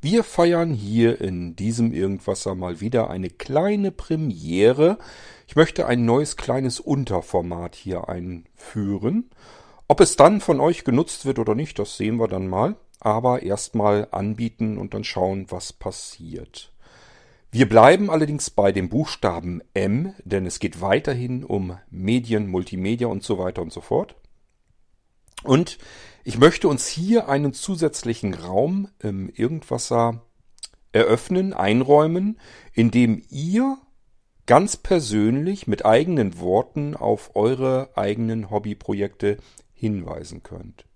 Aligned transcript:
Wir 0.00 0.22
feiern 0.22 0.74
hier 0.74 1.20
in 1.20 1.56
diesem 1.56 1.92
Irgendwasser 1.92 2.54
mal 2.54 2.80
wieder 2.80 3.10
eine 3.10 3.30
kleine 3.30 3.90
Premiere. 3.90 4.96
Ich 5.48 5.56
möchte 5.56 5.86
ein 5.86 6.04
neues 6.04 6.36
kleines 6.36 6.78
Unterformat 6.78 7.74
hier 7.74 8.08
einführen. 8.08 9.28
Ob 9.88 10.00
es 10.00 10.14
dann 10.14 10.40
von 10.40 10.60
euch 10.60 10.84
genutzt 10.84 11.26
wird 11.26 11.40
oder 11.40 11.56
nicht, 11.56 11.80
das 11.80 11.96
sehen 11.96 12.20
wir 12.20 12.28
dann 12.28 12.46
mal. 12.46 12.76
Aber 13.00 13.42
erstmal 13.42 14.06
anbieten 14.12 14.78
und 14.78 14.94
dann 14.94 15.02
schauen, 15.02 15.46
was 15.48 15.72
passiert. 15.72 16.70
Wir 17.50 17.68
bleiben 17.68 18.08
allerdings 18.08 18.50
bei 18.50 18.70
dem 18.70 18.88
Buchstaben 18.88 19.62
M, 19.74 20.14
denn 20.24 20.46
es 20.46 20.60
geht 20.60 20.80
weiterhin 20.80 21.42
um 21.42 21.76
Medien, 21.90 22.48
Multimedia 22.48 23.08
und 23.08 23.24
so 23.24 23.38
weiter 23.38 23.62
und 23.62 23.72
so 23.72 23.80
fort. 23.80 24.14
Und 25.42 25.78
ich 26.24 26.38
möchte 26.38 26.68
uns 26.68 26.86
hier 26.86 27.28
einen 27.28 27.52
zusätzlichen 27.52 28.34
Raum 28.34 28.88
im 28.98 29.28
Irgendwasser 29.28 30.22
eröffnen, 30.92 31.52
einräumen, 31.52 32.38
in 32.72 32.90
dem 32.90 33.22
ihr 33.30 33.78
ganz 34.46 34.76
persönlich 34.76 35.66
mit 35.66 35.84
eigenen 35.84 36.40
Worten 36.40 36.96
auf 36.96 37.36
eure 37.36 37.90
eigenen 37.96 38.50
Hobbyprojekte 38.50 39.36
hinweisen 39.74 40.42
könnt. 40.42 40.86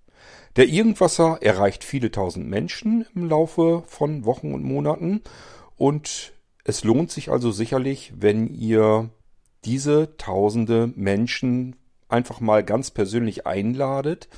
Der 0.57 0.69
Irgendwasser 0.69 1.39
erreicht 1.41 1.85
viele 1.85 2.11
tausend 2.11 2.49
Menschen 2.49 3.07
im 3.15 3.29
Laufe 3.29 3.85
von 3.87 4.25
Wochen 4.25 4.55
und 4.55 4.65
Monaten 4.65 5.23
und 5.77 6.33
es 6.65 6.85
lohnt 6.85 7.11
sich 7.11 7.31
also 7.31 7.51
sicherlich, 7.51 8.13
wenn 8.17 8.49
ihr 8.49 9.11
diese 9.65 10.17
tausende 10.17 10.93
Menschen 10.95 11.77
einfach 12.13 12.41
mal 12.41 12.63
ganz 12.63 12.91
persönlich 12.91 13.47
einladet 13.47 14.29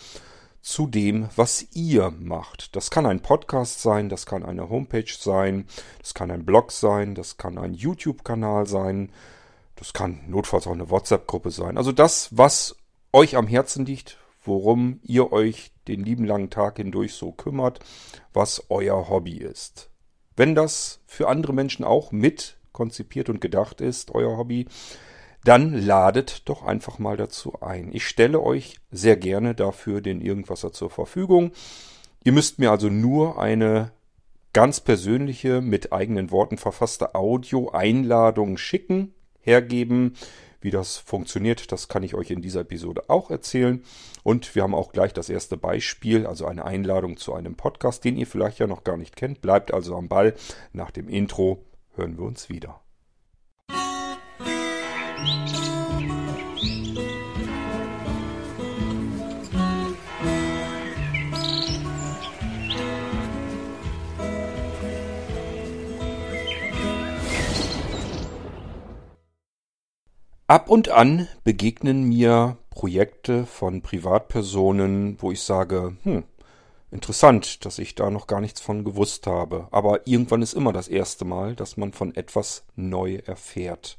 zu 0.62 0.87
dem, 0.87 1.28
was 1.37 1.66
ihr 1.74 2.10
macht. 2.10 2.74
Das 2.74 2.91
kann 2.91 3.05
ein 3.05 3.20
Podcast 3.20 3.83
sein, 3.83 4.09
das 4.09 4.24
kann 4.24 4.42
eine 4.42 4.70
Homepage 4.70 5.12
sein, 5.19 5.66
das 5.98 6.14
kann 6.14 6.30
ein 6.30 6.47
Blog 6.47 6.73
sein, 6.73 7.14
das 7.14 7.37
kann 7.37 7.59
ein 7.59 7.74
YouTube-Kanal 7.74 8.66
sein, 8.66 9.12
das 9.77 9.92
kann 9.92 10.20
notfalls 10.27 10.66
auch 10.66 10.72
eine 10.72 10.89
WhatsApp-Gruppe 10.89 11.50
sein. 11.50 11.77
Also 11.77 11.92
das, 11.92 12.28
was 12.31 12.77
euch 13.12 13.36
am 13.36 13.47
Herzen 13.47 13.84
liegt, 13.84 14.16
worum 14.42 15.00
ihr 15.03 15.33
euch 15.33 15.70
den 15.86 16.03
lieben 16.03 16.25
langen 16.25 16.50
Tag 16.50 16.78
hindurch 16.78 17.12
so 17.12 17.33
kümmert, 17.33 17.81
was 18.33 18.64
euer 18.70 19.09
Hobby 19.11 19.36
ist. 19.36 19.91
Wenn 20.36 20.55
das 20.55 21.00
für 21.06 21.28
andere 21.28 21.53
Menschen 21.53 21.84
auch 21.84 22.11
mit 22.11 22.56
konzipiert 22.72 23.28
und 23.28 23.41
gedacht 23.41 23.81
ist, 23.81 24.12
euer 24.12 24.36
Hobby, 24.36 24.66
dann 25.45 25.75
ladet 25.75 26.48
doch 26.48 26.64
einfach 26.64 26.98
mal 26.98 27.17
dazu 27.17 27.61
ein. 27.61 27.91
Ich 27.92 28.06
stelle 28.06 28.41
euch 28.41 28.78
sehr 28.91 29.17
gerne 29.17 29.55
dafür 29.55 30.00
den 30.00 30.20
Irgendwasser 30.20 30.73
zur 30.73 30.91
Verfügung. 30.91 31.53
Ihr 32.25 32.33
müsst 32.33 32.59
mir 32.59 32.70
also 32.70 32.89
nur 32.89 33.39
eine 33.39 33.92
ganz 34.55 34.81
persönliche, 34.81 35.61
mit 35.61 35.92
eigenen 35.92 36.31
Worten 36.31 36.56
verfasste 36.56 37.15
Audio-Einladung 37.15 38.56
schicken, 38.56 39.12
hergeben. 39.41 40.15
Wie 40.62 40.70
das 40.70 40.97
funktioniert, 40.97 41.72
das 41.72 41.89
kann 41.89 42.03
ich 42.03 42.15
euch 42.15 42.31
in 42.31 42.41
dieser 42.41 42.61
Episode 42.61 43.11
auch 43.11 43.31
erzählen. 43.31 43.84
Und 44.22 44.55
wir 44.55 44.62
haben 44.62 44.75
auch 44.75 44.92
gleich 44.92 45.12
das 45.12 45.28
erste 45.28 45.59
Beispiel, 45.59 46.27
also 46.27 46.47
eine 46.47 46.65
Einladung 46.65 47.19
zu 47.19 47.34
einem 47.34 47.55
Podcast, 47.55 48.03
den 48.06 48.17
ihr 48.17 48.27
vielleicht 48.27 48.61
ja 48.61 48.67
noch 48.67 48.84
gar 48.84 48.97
nicht 48.97 49.17
kennt. 49.17 49.42
Bleibt 49.42 49.75
also 49.75 49.95
am 49.95 50.09
Ball. 50.09 50.33
Nach 50.72 50.91
dem 50.91 51.11
Intro 51.11 51.62
hören 51.97 52.17
wir 52.17 52.25
uns 52.25 52.48
wieder. 52.48 52.83
Ab 70.47 70.69
und 70.69 70.89
an 70.89 71.27
begegnen 71.42 72.05
mir 72.05 72.59
Projekte 72.71 73.44
von 73.44 73.82
Privatpersonen, 73.82 75.16
wo 75.21 75.32
ich 75.32 75.41
sage, 75.41 75.97
hm, 76.04 76.22
interessant, 76.93 77.65
dass 77.65 77.81
ich 77.81 77.97
da 77.97 78.09
noch 78.09 78.27
gar 78.27 78.41
nichts 78.41 78.60
von 78.60 78.84
gewusst 78.84 79.27
habe. 79.27 79.66
Aber 79.72 80.06
irgendwann 80.06 80.43
ist 80.43 80.53
immer 80.53 80.72
das 80.72 80.87
erste 80.87 81.25
Mal, 81.25 81.56
dass 81.56 81.77
man 81.77 81.93
von 81.93 82.15
etwas 82.15 82.62
neu 82.77 83.16
erfährt. 83.27 83.97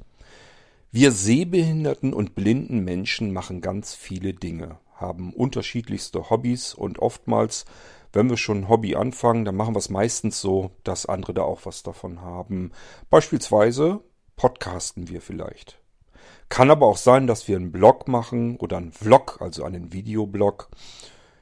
Wir 0.96 1.12
sehbehinderten 1.12 2.14
und 2.14 2.36
blinden 2.36 2.80
Menschen 2.86 3.34
machen 3.34 3.60
ganz 3.60 3.94
viele 3.94 4.34
Dinge, 4.34 4.78
haben 4.96 5.34
unterschiedlichste 5.34 6.30
Hobbys 6.30 6.74
und 6.74 7.00
oftmals, 7.00 7.66
wenn 8.14 8.30
wir 8.30 8.38
schon 8.38 8.60
ein 8.60 8.70
Hobby 8.70 8.96
anfangen, 8.96 9.44
dann 9.44 9.58
machen 9.58 9.76
wir 9.76 9.80
es 9.80 9.90
meistens 9.90 10.40
so, 10.40 10.72
dass 10.86 11.06
andere 11.06 11.34
da 11.34 11.42
auch 11.42 11.66
was 11.66 11.84
davon 11.84 12.22
haben. 12.22 12.72
Beispielsweise 13.10 14.00
podcasten 14.38 15.10
wir 15.10 15.20
vielleicht. 15.20 15.82
Kann 16.48 16.72
aber 16.72 16.86
auch 16.86 16.96
sein, 16.96 17.28
dass 17.28 17.50
wir 17.50 17.58
einen 17.58 17.74
Blog 17.74 18.08
machen 18.08 18.56
oder 18.56 18.78
einen 18.78 18.94
Vlog, 18.94 19.40
also 19.42 19.66
einen 19.66 19.92
Videoblog. 19.92 20.70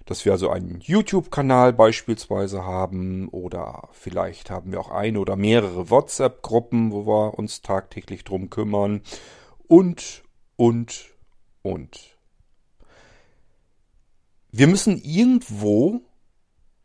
Dass 0.05 0.25
wir 0.25 0.31
also 0.31 0.49
einen 0.49 0.81
YouTube-Kanal 0.81 1.73
beispielsweise 1.73 2.65
haben 2.65 3.29
oder 3.29 3.89
vielleicht 3.91 4.49
haben 4.49 4.71
wir 4.71 4.79
auch 4.79 4.89
eine 4.89 5.19
oder 5.19 5.35
mehrere 5.35 5.91
WhatsApp-Gruppen, 5.91 6.91
wo 6.91 7.05
wir 7.05 7.37
uns 7.37 7.61
tagtäglich 7.61 8.23
drum 8.23 8.49
kümmern 8.49 9.01
und, 9.73 10.21
und, 10.55 11.09
und. 11.63 12.15
Wir 14.51 14.67
müssen 14.67 15.01
irgendwo 15.03 16.01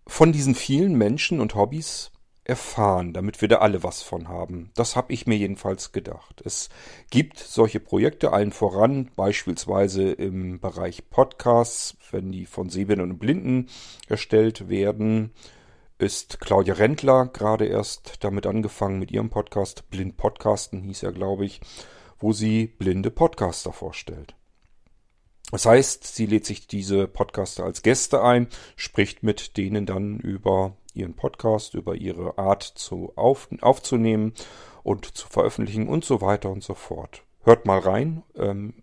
von 0.07 0.33
diesen 0.33 0.55
vielen 0.55 0.95
Menschen 0.97 1.43
und 1.43 1.55
Hobbys 1.55 2.13
erfahren, 2.45 3.13
damit 3.13 3.43
wir 3.43 3.49
da 3.49 3.57
alle 3.57 3.83
was 3.83 4.01
von 4.01 4.29
haben. 4.29 4.71
Das 4.75 4.97
habe 4.97 5.13
ich 5.13 5.27
mir 5.27 5.37
jedenfalls 5.37 5.93
gedacht. 5.93 6.41
Es 6.47 6.71
gibt 7.11 7.39
solche 7.39 7.79
Projekte 7.79 8.33
allen 8.33 8.53
voran, 8.53 9.11
beispielsweise 9.17 10.11
im 10.11 10.59
Bereich 10.59 11.11
Podcasts, 11.11 11.95
wenn 12.11 12.33
die 12.33 12.47
von 12.47 12.71
Sehbehinderten 12.71 13.13
und 13.13 13.19
Blinden 13.19 13.67
erstellt 14.07 14.71
werden, 14.71 15.35
ist 15.99 16.41
Claudia 16.41 16.73
Rentler 16.73 17.27
gerade 17.27 17.67
erst 17.67 18.25
damit 18.25 18.47
angefangen 18.47 18.99
mit 18.99 19.11
ihrem 19.11 19.29
Podcast. 19.29 19.91
Blind 19.91 20.17
Podcasten 20.17 20.81
hieß 20.81 21.03
er, 21.03 21.13
glaube 21.13 21.45
ich, 21.45 21.61
wo 22.19 22.33
sie 22.33 22.67
blinde 22.67 23.11
Podcaster 23.11 23.73
vorstellt. 23.73 24.35
Das 25.51 25.65
heißt, 25.65 26.05
sie 26.05 26.27
lädt 26.27 26.45
sich 26.45 26.67
diese 26.67 27.09
Podcaster 27.09 27.65
als 27.65 27.83
Gäste 27.83 28.23
ein, 28.23 28.49
spricht 28.77 29.23
mit 29.23 29.57
denen 29.57 29.87
dann 29.87 30.19
über 30.19 30.77
ihren 30.93 31.15
Podcast, 31.15 31.75
über 31.75 31.95
ihre 31.95 32.37
Art 32.37 32.63
zu 32.63 33.13
auf, 33.17 33.49
aufzunehmen 33.63 34.35
und 34.83 35.17
zu 35.17 35.27
veröffentlichen 35.29 35.89
und 35.89 36.05
so 36.05 36.21
weiter 36.21 36.51
und 36.51 36.63
so 36.63 36.75
fort. 36.75 37.23
Hört 37.45 37.67
mal 37.67 37.79
rein. 37.79 38.23
Ähm, 38.37 38.75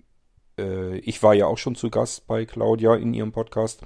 äh, 0.58 0.98
ich 1.00 1.22
war 1.22 1.36
ja 1.36 1.46
auch 1.46 1.58
schon 1.58 1.76
zu 1.76 1.90
Gast 1.90 2.26
bei 2.26 2.46
Claudia 2.46 2.96
in 2.96 3.14
ihrem 3.14 3.32
Podcast. 3.32 3.82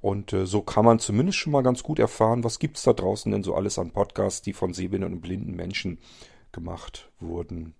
Und 0.00 0.32
äh, 0.32 0.46
so 0.46 0.62
kann 0.62 0.84
man 0.84 0.98
zumindest 0.98 1.38
schon 1.38 1.52
mal 1.52 1.62
ganz 1.62 1.82
gut 1.82 1.98
erfahren, 1.98 2.44
was 2.44 2.58
gibt 2.58 2.76
es 2.76 2.82
da 2.82 2.92
draußen 2.92 3.30
denn 3.30 3.42
so 3.42 3.54
alles 3.54 3.78
an 3.78 3.92
Podcasts, 3.92 4.42
die 4.42 4.52
von 4.52 4.72
sehbehinderten 4.72 5.16
und 5.16 5.22
blinden 5.22 5.54
Menschen 5.54 5.98
gemacht 6.52 7.10
wurden. 7.20 7.74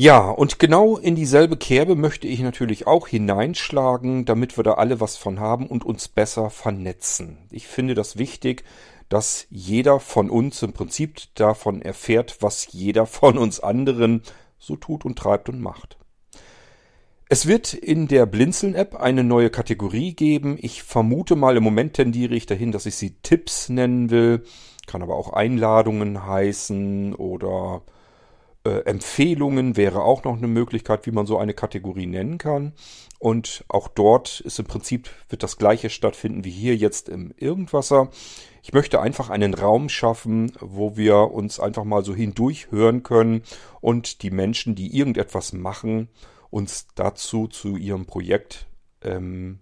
Ja, 0.00 0.30
und 0.30 0.60
genau 0.60 0.96
in 0.96 1.16
dieselbe 1.16 1.56
Kerbe 1.56 1.96
möchte 1.96 2.28
ich 2.28 2.38
natürlich 2.38 2.86
auch 2.86 3.08
hineinschlagen, 3.08 4.24
damit 4.24 4.56
wir 4.56 4.62
da 4.62 4.74
alle 4.74 5.00
was 5.00 5.16
von 5.16 5.40
haben 5.40 5.66
und 5.66 5.84
uns 5.84 6.06
besser 6.06 6.50
vernetzen. 6.50 7.38
Ich 7.50 7.66
finde 7.66 7.94
das 7.94 8.16
wichtig, 8.16 8.62
dass 9.08 9.48
jeder 9.50 9.98
von 9.98 10.30
uns 10.30 10.62
im 10.62 10.72
Prinzip 10.72 11.22
davon 11.34 11.82
erfährt, 11.82 12.36
was 12.40 12.72
jeder 12.72 13.06
von 13.06 13.38
uns 13.38 13.58
anderen 13.58 14.22
so 14.58 14.76
tut 14.76 15.04
und 15.04 15.18
treibt 15.18 15.48
und 15.48 15.60
macht. 15.60 15.98
Es 17.28 17.46
wird 17.46 17.74
in 17.74 18.08
der 18.08 18.24
Blinzeln-App 18.26 18.94
eine 18.94 19.24
neue 19.24 19.50
Kategorie 19.50 20.14
geben. 20.14 20.56
Ich 20.60 20.82
vermute 20.82 21.36
mal, 21.36 21.56
im 21.56 21.64
Moment 21.64 21.94
tendiere 21.94 22.34
ich 22.34 22.46
dahin, 22.46 22.72
dass 22.72 22.86
ich 22.86 22.94
sie 22.94 23.16
Tipps 23.22 23.68
nennen 23.68 24.10
will. 24.10 24.44
Kann 24.86 25.02
aber 25.02 25.16
auch 25.16 25.32
Einladungen 25.32 26.24
heißen 26.24 27.14
oder 27.14 27.82
äh, 28.68 28.80
Empfehlungen 28.84 29.76
wäre 29.76 30.02
auch 30.02 30.24
noch 30.24 30.36
eine 30.36 30.46
Möglichkeit, 30.46 31.06
wie 31.06 31.10
man 31.10 31.26
so 31.26 31.38
eine 31.38 31.54
Kategorie 31.54 32.06
nennen 32.06 32.38
kann. 32.38 32.74
Und 33.18 33.64
auch 33.68 33.88
dort 33.88 34.40
ist 34.40 34.58
im 34.58 34.66
Prinzip, 34.66 35.10
wird 35.28 35.42
das 35.42 35.56
gleiche 35.56 35.90
stattfinden 35.90 36.44
wie 36.44 36.50
hier 36.50 36.76
jetzt 36.76 37.08
im 37.08 37.32
Irgendwasser. 37.36 38.10
Ich 38.62 38.72
möchte 38.72 39.00
einfach 39.00 39.30
einen 39.30 39.54
Raum 39.54 39.88
schaffen, 39.88 40.52
wo 40.60 40.96
wir 40.96 41.32
uns 41.32 41.58
einfach 41.58 41.84
mal 41.84 42.04
so 42.04 42.14
hindurch 42.14 42.70
hören 42.70 43.02
können 43.02 43.42
und 43.80 44.22
die 44.22 44.30
Menschen, 44.30 44.74
die 44.74 44.96
irgendetwas 44.96 45.52
machen, 45.52 46.08
uns 46.50 46.86
dazu 46.94 47.48
zu 47.48 47.76
ihrem 47.76 48.06
Projekt 48.06 48.66
ähm, 49.02 49.60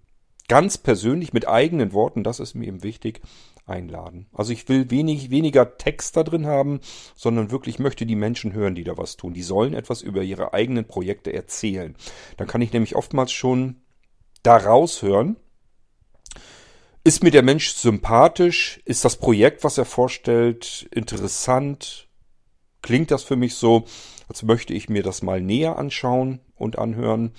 ganz 0.49 0.79
persönlich 0.79 1.33
mit 1.33 1.49
eigenen 1.49 1.93
Worten, 1.93 2.25
das 2.25 2.41
ist 2.41 2.55
mir 2.55 2.67
eben 2.67 2.83
wichtig, 2.83 3.21
einladen. 3.67 4.29
Also 4.33 4.53
ich 4.53 4.69
will 4.69 4.91
wenig, 4.91 5.31
weniger 5.31 5.77
Text 5.77 6.17
da 6.17 6.23
drin 6.23 6.47
haben, 6.47 6.81
sondern 7.15 7.51
wirklich 7.51 7.79
möchte 7.79 8.07
die 8.07 8.17
Menschen 8.17 8.53
hören, 8.53 8.75
die 8.75 8.85
da 8.85 8.97
was 8.97 9.17
tun. 9.17 9.35
Die 9.35 9.43
sollen 9.43 9.75
etwas 9.75 10.03
über 10.03 10.23
ihre 10.23 10.55
eigenen 10.55 10.87
Projekte 10.87 11.33
erzählen. 11.33 11.97
Dann 12.37 12.47
kann 12.47 12.63
ich 12.63 12.73
nämlich 12.73 12.97
oftmals 12.97 13.33
schon 13.33 13.83
da 14.43 14.57
raushören, 14.57 15.37
Ist 17.05 17.23
mir 17.23 17.31
der 17.31 17.43
Mensch 17.43 17.71
sympathisch? 17.73 18.81
Ist 18.85 19.05
das 19.05 19.17
Projekt, 19.17 19.63
was 19.63 19.79
er 19.79 19.85
vorstellt, 19.85 20.89
interessant? 20.91 22.09
Klingt 22.83 23.13
das 23.13 23.23
für 23.23 23.37
mich 23.37 23.55
so, 23.55 23.85
als 24.29 24.43
möchte 24.43 24.75
ich 24.75 24.89
mir 24.89 25.05
das 25.05 25.23
mal 25.23 25.41
näher 25.41 25.79
anschauen 25.79 26.41
und 26.57 26.79
anhören? 26.79 27.33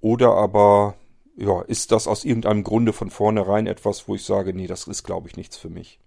Oder 0.00 0.34
aber, 0.34 0.94
ja, 1.40 1.62
ist 1.62 1.90
das 1.90 2.06
aus 2.06 2.24
irgendeinem 2.24 2.64
Grunde 2.64 2.92
von 2.92 3.10
vornherein 3.10 3.66
etwas, 3.66 4.06
wo 4.06 4.14
ich 4.14 4.24
sage, 4.24 4.52
nee, 4.52 4.66
das 4.66 4.86
ist, 4.86 5.04
glaube 5.04 5.28
ich, 5.28 5.36
nichts 5.36 5.56
für 5.56 5.70
mich? 5.70 5.98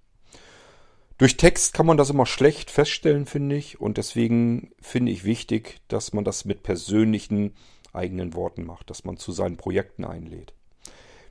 Durch 1.17 1.37
Text 1.37 1.73
kann 1.73 1.85
man 1.85 1.97
das 1.97 2.11
immer 2.11 2.25
schlecht 2.25 2.69
feststellen, 2.69 3.25
finde 3.25 3.55
ich. 3.55 3.81
Und 3.81 3.97
deswegen 3.97 4.71
finde 4.79 5.11
ich 5.11 5.23
wichtig, 5.23 5.79
dass 5.87 6.13
man 6.13 6.23
das 6.23 6.45
mit 6.45 6.63
persönlichen 6.63 7.53
eigenen 7.93 8.33
Worten 8.35 8.65
macht, 8.65 8.89
dass 8.89 9.05
man 9.05 9.17
zu 9.17 9.31
seinen 9.31 9.57
Projekten 9.57 10.05
einlädt. 10.05 10.53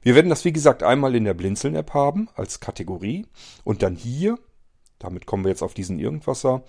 Wir 0.02 0.16
werden 0.16 0.30
das, 0.30 0.44
wie 0.44 0.52
gesagt, 0.52 0.82
einmal 0.82 1.14
in 1.14 1.24
der 1.24 1.34
Blinzeln-App 1.34 1.94
haben 1.94 2.28
als 2.34 2.58
Kategorie 2.58 3.26
und 3.62 3.82
dann 3.82 3.94
hier, 3.94 4.36
damit 4.98 5.26
kommen 5.26 5.44
wir 5.44 5.50
jetzt 5.50 5.62
auf 5.62 5.74
diesen 5.74 6.00
Irgendwasser, 6.00 6.64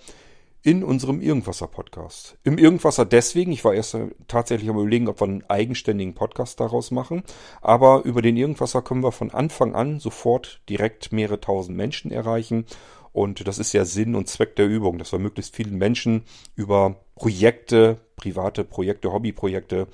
in 0.64 0.82
unserem 0.82 1.20
Irgendwasser-Podcast. 1.20 2.38
Im 2.42 2.56
Irgendwasser 2.56 3.04
deswegen, 3.04 3.52
ich 3.52 3.64
war 3.64 3.74
erst 3.74 3.98
tatsächlich 4.28 4.70
am 4.70 4.78
überlegen, 4.78 5.08
ob 5.08 5.20
wir 5.20 5.26
einen 5.26 5.44
eigenständigen 5.48 6.14
Podcast 6.14 6.58
daraus 6.58 6.90
machen, 6.90 7.22
aber 7.60 8.02
über 8.04 8.22
den 8.22 8.38
Irgendwasser 8.38 8.80
können 8.80 9.04
wir 9.04 9.12
von 9.12 9.30
Anfang 9.30 9.74
an 9.74 10.00
sofort 10.00 10.62
direkt 10.70 11.12
mehrere 11.12 11.38
tausend 11.38 11.76
Menschen 11.76 12.10
erreichen 12.10 12.64
und 13.12 13.46
das 13.46 13.58
ist 13.58 13.74
ja 13.74 13.84
Sinn 13.84 14.14
und 14.14 14.26
Zweck 14.28 14.56
der 14.56 14.66
Übung, 14.66 14.96
dass 14.96 15.12
wir 15.12 15.18
möglichst 15.18 15.54
vielen 15.54 15.76
Menschen 15.76 16.22
über 16.56 16.96
Projekte, 17.14 17.98
private 18.16 18.64
Projekte, 18.64 19.12
Hobbyprojekte 19.12 19.86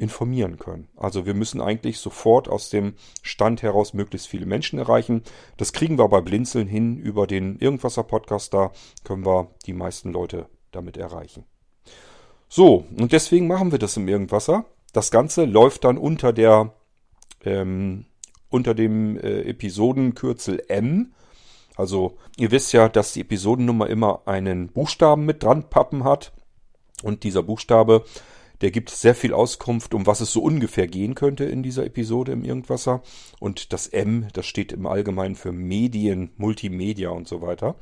informieren 0.00 0.58
können. 0.58 0.88
Also 0.96 1.26
wir 1.26 1.34
müssen 1.34 1.60
eigentlich 1.60 1.98
sofort 1.98 2.48
aus 2.48 2.70
dem 2.70 2.94
Stand 3.22 3.62
heraus 3.62 3.92
möglichst 3.92 4.28
viele 4.28 4.46
Menschen 4.46 4.78
erreichen. 4.78 5.22
Das 5.58 5.74
kriegen 5.74 5.98
wir 5.98 6.08
bei 6.08 6.22
Blinzeln 6.22 6.66
hin 6.66 6.96
über 6.96 7.26
den 7.26 7.58
Irgendwasser-Podcast. 7.58 8.54
Da 8.54 8.72
können 9.04 9.26
wir 9.26 9.48
die 9.66 9.74
meisten 9.74 10.10
Leute 10.10 10.46
damit 10.72 10.96
erreichen. 10.96 11.44
So, 12.48 12.86
und 12.98 13.12
deswegen 13.12 13.46
machen 13.46 13.72
wir 13.72 13.78
das 13.78 13.98
im 13.98 14.08
Irgendwasser. 14.08 14.64
Das 14.94 15.10
Ganze 15.10 15.44
läuft 15.44 15.84
dann 15.84 15.98
unter 15.98 16.32
der 16.32 16.72
ähm, 17.44 18.06
unter 18.48 18.74
dem 18.74 19.18
äh, 19.18 19.42
Episodenkürzel 19.42 20.64
M. 20.68 21.12
Also 21.76 22.16
ihr 22.38 22.50
wisst 22.50 22.72
ja, 22.72 22.88
dass 22.88 23.12
die 23.12 23.20
Episodennummer 23.20 23.88
immer 23.88 24.22
einen 24.24 24.68
Buchstaben 24.68 25.26
mit 25.26 25.42
dran 25.42 25.68
pappen 25.68 26.04
hat. 26.04 26.32
Und 27.02 27.22
dieser 27.22 27.42
Buchstabe 27.42 28.04
der 28.60 28.70
gibt 28.70 28.90
sehr 28.90 29.14
viel 29.14 29.32
Auskunft, 29.32 29.94
um 29.94 30.06
was 30.06 30.20
es 30.20 30.32
so 30.32 30.42
ungefähr 30.42 30.86
gehen 30.86 31.14
könnte 31.14 31.44
in 31.44 31.62
dieser 31.62 31.84
Episode 31.84 32.32
im 32.32 32.44
Irgendwasser. 32.44 33.02
Und 33.38 33.72
das 33.72 33.86
M, 33.86 34.28
das 34.32 34.46
steht 34.46 34.72
im 34.72 34.86
Allgemeinen 34.86 35.34
für 35.34 35.52
Medien, 35.52 36.30
Multimedia 36.36 37.10
und 37.10 37.26
so 37.26 37.40
weiter. 37.40 37.76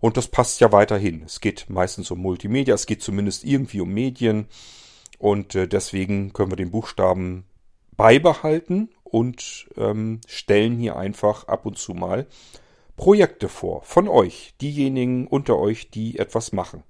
Und 0.00 0.16
das 0.16 0.28
passt 0.28 0.60
ja 0.60 0.70
weiterhin. 0.70 1.22
Es 1.24 1.40
geht 1.40 1.66
meistens 1.68 2.10
um 2.10 2.20
Multimedia, 2.20 2.74
es 2.74 2.86
geht 2.86 3.02
zumindest 3.02 3.44
irgendwie 3.44 3.80
um 3.80 3.92
Medien. 3.92 4.46
Und 5.18 5.54
äh, 5.54 5.66
deswegen 5.66 6.32
können 6.32 6.52
wir 6.52 6.56
den 6.56 6.70
Buchstaben 6.70 7.44
beibehalten 7.96 8.90
und 9.04 9.68
ähm, 9.76 10.20
stellen 10.26 10.76
hier 10.78 10.96
einfach 10.96 11.48
ab 11.48 11.66
und 11.66 11.78
zu 11.78 11.94
mal 11.94 12.26
Projekte 12.96 13.48
vor 13.48 13.82
von 13.82 14.08
euch, 14.08 14.54
diejenigen 14.60 15.26
unter 15.26 15.58
euch, 15.58 15.90
die 15.90 16.18
etwas 16.18 16.52
machen. 16.52 16.82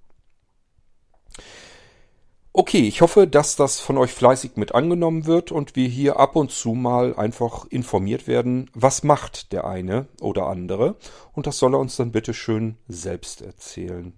Okay, 2.56 2.86
ich 2.86 3.00
hoffe, 3.00 3.26
dass 3.26 3.56
das 3.56 3.80
von 3.80 3.98
euch 3.98 4.12
fleißig 4.12 4.52
mit 4.54 4.76
angenommen 4.76 5.26
wird 5.26 5.50
und 5.50 5.74
wir 5.74 5.88
hier 5.88 6.20
ab 6.20 6.36
und 6.36 6.52
zu 6.52 6.74
mal 6.74 7.16
einfach 7.16 7.66
informiert 7.66 8.28
werden, 8.28 8.70
was 8.74 9.02
macht 9.02 9.50
der 9.50 9.64
eine 9.64 10.06
oder 10.20 10.46
andere 10.46 10.94
und 11.32 11.48
das 11.48 11.58
soll 11.58 11.74
er 11.74 11.80
uns 11.80 11.96
dann 11.96 12.12
bitte 12.12 12.32
schön 12.32 12.76
selbst 12.86 13.42
erzählen. 13.42 14.16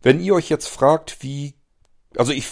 Wenn 0.00 0.20
ihr 0.20 0.32
euch 0.36 0.48
jetzt 0.48 0.68
fragt, 0.68 1.24
wie 1.24 1.54
also 2.16 2.30
ich, 2.30 2.46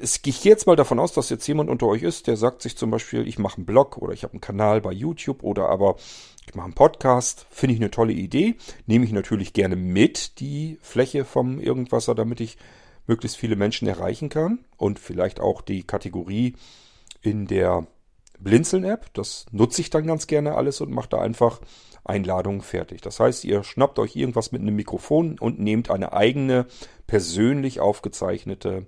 ich 0.00 0.22
gehe 0.22 0.32
jetzt 0.52 0.66
mal 0.66 0.76
davon 0.76 0.98
aus, 0.98 1.12
dass 1.12 1.28
jetzt 1.28 1.46
jemand 1.46 1.68
unter 1.68 1.86
euch 1.86 2.02
ist, 2.02 2.26
der 2.26 2.38
sagt 2.38 2.62
sich 2.62 2.78
zum 2.78 2.90
Beispiel, 2.90 3.28
ich 3.28 3.38
mache 3.38 3.58
einen 3.58 3.66
Blog 3.66 3.98
oder 3.98 4.14
ich 4.14 4.22
habe 4.22 4.32
einen 4.32 4.40
Kanal 4.40 4.80
bei 4.80 4.92
YouTube 4.92 5.42
oder 5.42 5.68
aber 5.68 5.96
ich 6.46 6.54
mache 6.54 6.66
einen 6.66 6.74
Podcast. 6.74 7.44
Finde 7.50 7.74
ich 7.74 7.80
eine 7.80 7.90
tolle 7.90 8.12
Idee. 8.12 8.54
Nehme 8.86 9.04
ich 9.04 9.12
natürlich 9.12 9.52
gerne 9.52 9.76
mit, 9.76 10.38
die 10.40 10.78
Fläche 10.80 11.26
vom 11.26 11.60
Irgendwasser, 11.60 12.14
damit 12.14 12.40
ich 12.40 12.56
möglichst 13.10 13.36
viele 13.36 13.56
Menschen 13.56 13.88
erreichen 13.88 14.28
kann 14.28 14.60
und 14.76 15.00
vielleicht 15.00 15.40
auch 15.40 15.62
die 15.62 15.82
Kategorie 15.82 16.54
in 17.22 17.48
der 17.48 17.88
Blinzeln-App. 18.38 19.12
Das 19.14 19.46
nutze 19.50 19.80
ich 19.80 19.90
dann 19.90 20.06
ganz 20.06 20.28
gerne 20.28 20.54
alles 20.54 20.80
und 20.80 20.92
mache 20.92 21.08
da 21.08 21.20
einfach 21.20 21.60
Einladungen 22.04 22.60
fertig. 22.60 23.00
Das 23.00 23.18
heißt, 23.18 23.44
ihr 23.44 23.64
schnappt 23.64 23.98
euch 23.98 24.14
irgendwas 24.14 24.52
mit 24.52 24.62
einem 24.62 24.76
Mikrofon 24.76 25.40
und 25.40 25.58
nehmt 25.58 25.90
eine 25.90 26.12
eigene, 26.12 26.66
persönlich 27.08 27.80
aufgezeichnete 27.80 28.86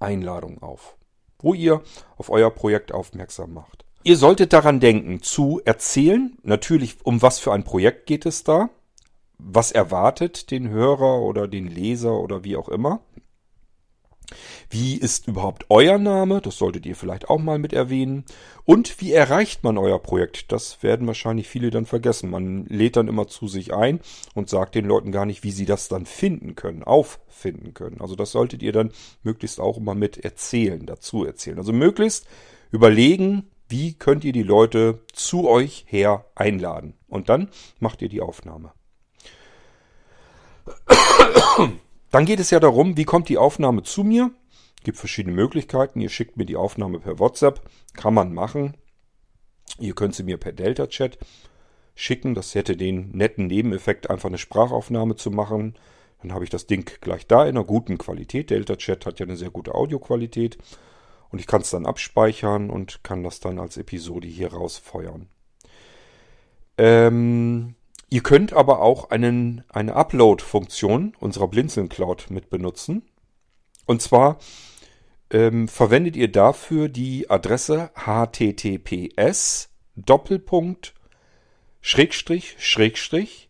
Einladung 0.00 0.60
auf, 0.60 0.96
wo 1.38 1.54
ihr 1.54 1.82
auf 2.16 2.30
euer 2.30 2.50
Projekt 2.50 2.90
aufmerksam 2.90 3.54
macht. 3.54 3.84
Ihr 4.02 4.16
solltet 4.16 4.52
daran 4.52 4.80
denken, 4.80 5.22
zu 5.22 5.62
erzählen, 5.64 6.36
natürlich 6.42 6.96
um 7.04 7.22
was 7.22 7.38
für 7.38 7.52
ein 7.52 7.62
Projekt 7.62 8.06
geht 8.06 8.26
es 8.26 8.42
da 8.42 8.70
was 9.38 9.72
erwartet 9.72 10.50
den 10.50 10.68
Hörer 10.68 11.20
oder 11.20 11.48
den 11.48 11.66
Leser 11.66 12.18
oder 12.18 12.44
wie 12.44 12.56
auch 12.56 12.68
immer. 12.68 13.00
Wie 14.70 14.96
ist 14.96 15.28
überhaupt 15.28 15.66
euer 15.68 15.98
Name? 15.98 16.40
Das 16.40 16.56
solltet 16.56 16.86
ihr 16.86 16.96
vielleicht 16.96 17.28
auch 17.28 17.38
mal 17.38 17.58
mit 17.58 17.72
erwähnen. 17.72 18.24
Und 18.64 19.00
wie 19.00 19.12
erreicht 19.12 19.62
man 19.62 19.78
euer 19.78 19.98
Projekt? 19.98 20.50
Das 20.50 20.82
werden 20.82 21.06
wahrscheinlich 21.06 21.48
viele 21.48 21.70
dann 21.70 21.86
vergessen. 21.86 22.30
Man 22.30 22.64
lädt 22.66 22.96
dann 22.96 23.08
immer 23.08 23.28
zu 23.28 23.46
sich 23.46 23.74
ein 23.74 24.00
und 24.34 24.48
sagt 24.48 24.74
den 24.74 24.86
Leuten 24.86 25.12
gar 25.12 25.26
nicht, 25.26 25.44
wie 25.44 25.50
sie 25.50 25.66
das 25.66 25.88
dann 25.88 26.06
finden 26.06 26.54
können, 26.54 26.82
auffinden 26.82 27.74
können. 27.74 28.00
Also 28.00 28.16
das 28.16 28.32
solltet 28.32 28.62
ihr 28.62 28.72
dann 28.72 28.92
möglichst 29.22 29.60
auch 29.60 29.76
immer 29.76 29.94
mit 29.94 30.18
erzählen, 30.18 30.86
dazu 30.86 31.24
erzählen. 31.24 31.58
Also 31.58 31.72
möglichst 31.72 32.26
überlegen, 32.70 33.50
wie 33.68 33.94
könnt 33.94 34.24
ihr 34.24 34.32
die 34.32 34.42
Leute 34.42 35.00
zu 35.12 35.48
euch 35.48 35.84
her 35.86 36.24
einladen. 36.34 36.94
Und 37.08 37.28
dann 37.28 37.50
macht 37.78 38.02
ihr 38.02 38.08
die 38.08 38.20
Aufnahme. 38.20 38.72
Dann 42.10 42.24
geht 42.24 42.40
es 42.40 42.50
ja 42.50 42.60
darum, 42.60 42.96
wie 42.96 43.04
kommt 43.04 43.28
die 43.28 43.38
Aufnahme 43.38 43.82
zu 43.82 44.04
mir? 44.04 44.30
Es 44.76 44.84
gibt 44.84 44.98
verschiedene 44.98 45.34
Möglichkeiten. 45.34 46.00
Ihr 46.00 46.10
schickt 46.10 46.36
mir 46.36 46.46
die 46.46 46.56
Aufnahme 46.56 47.00
per 47.00 47.18
WhatsApp. 47.18 47.60
Kann 47.94 48.14
man 48.14 48.32
machen. 48.32 48.76
Ihr 49.78 49.94
könnt 49.94 50.14
sie 50.14 50.22
mir 50.22 50.36
per 50.36 50.52
Delta-Chat 50.52 51.18
schicken. 51.94 52.34
Das 52.34 52.54
hätte 52.54 52.76
den 52.76 53.10
netten 53.12 53.46
Nebeneffekt, 53.46 54.10
einfach 54.10 54.28
eine 54.28 54.38
Sprachaufnahme 54.38 55.16
zu 55.16 55.30
machen. 55.30 55.74
Dann 56.22 56.32
habe 56.32 56.44
ich 56.44 56.50
das 56.50 56.66
Ding 56.66 56.90
gleich 57.00 57.26
da 57.26 57.42
in 57.42 57.56
einer 57.56 57.64
guten 57.64 57.98
Qualität. 57.98 58.50
Delta-Chat 58.50 59.06
hat 59.06 59.20
ja 59.20 59.26
eine 59.26 59.36
sehr 59.36 59.50
gute 59.50 59.74
Audioqualität. 59.74 60.58
Und 61.30 61.38
ich 61.40 61.46
kann 61.46 61.62
es 61.62 61.70
dann 61.70 61.86
abspeichern 61.86 62.70
und 62.70 63.02
kann 63.02 63.24
das 63.24 63.40
dann 63.40 63.58
als 63.58 63.76
Episode 63.76 64.28
hier 64.28 64.52
rausfeuern. 64.52 65.28
Ähm, 66.78 67.74
Ihr 68.14 68.22
könnt 68.22 68.52
aber 68.52 68.80
auch 68.80 69.10
einen, 69.10 69.64
eine 69.68 69.96
Upload-Funktion 69.96 71.16
unserer 71.18 71.48
Blinzeln 71.48 71.88
Cloud 71.88 72.30
mit 72.30 72.48
benutzen. 72.48 73.02
Und 73.86 74.02
zwar 74.02 74.38
ähm, 75.30 75.66
verwendet 75.66 76.14
ihr 76.14 76.30
dafür 76.30 76.88
die 76.88 77.28
Adresse 77.28 77.90
https 77.96 79.68
Doppelpunkt 79.96 80.94
Schrägstrich 81.80 82.54
Schrägstrich 82.60 83.48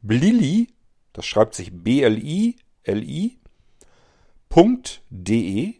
blili, 0.00 0.68
das 1.12 1.26
schreibt 1.26 1.54
sich 1.54 1.70
B-L-I, 1.74 2.56
L-I, 2.84 3.38
Punkt 4.48 5.02
.de 5.10 5.74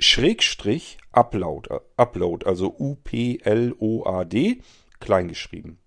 Schrägstrich 0.00 0.98
Upload, 1.12 1.72
äh, 1.72 1.78
Upload, 1.96 2.44
also 2.44 2.74
U-P-L-O-A-D, 2.76 4.62
kleingeschrieben. 4.98 5.78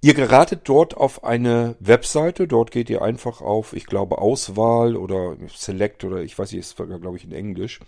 Ihr 0.00 0.14
geratet 0.14 0.62
dort 0.64 0.96
auf 0.96 1.24
eine 1.24 1.76
Webseite. 1.80 2.46
Dort 2.46 2.70
geht 2.70 2.90
ihr 2.90 3.02
einfach 3.02 3.40
auf, 3.40 3.72
ich 3.72 3.86
glaube, 3.86 4.18
Auswahl 4.18 4.96
oder 4.96 5.36
Select 5.54 6.04
oder 6.04 6.22
ich 6.22 6.38
weiß 6.38 6.52
nicht, 6.52 6.60
ist 6.60 6.76
glaube 6.76 7.16
ich 7.16 7.24
in 7.24 7.32
Englisch. 7.32 7.80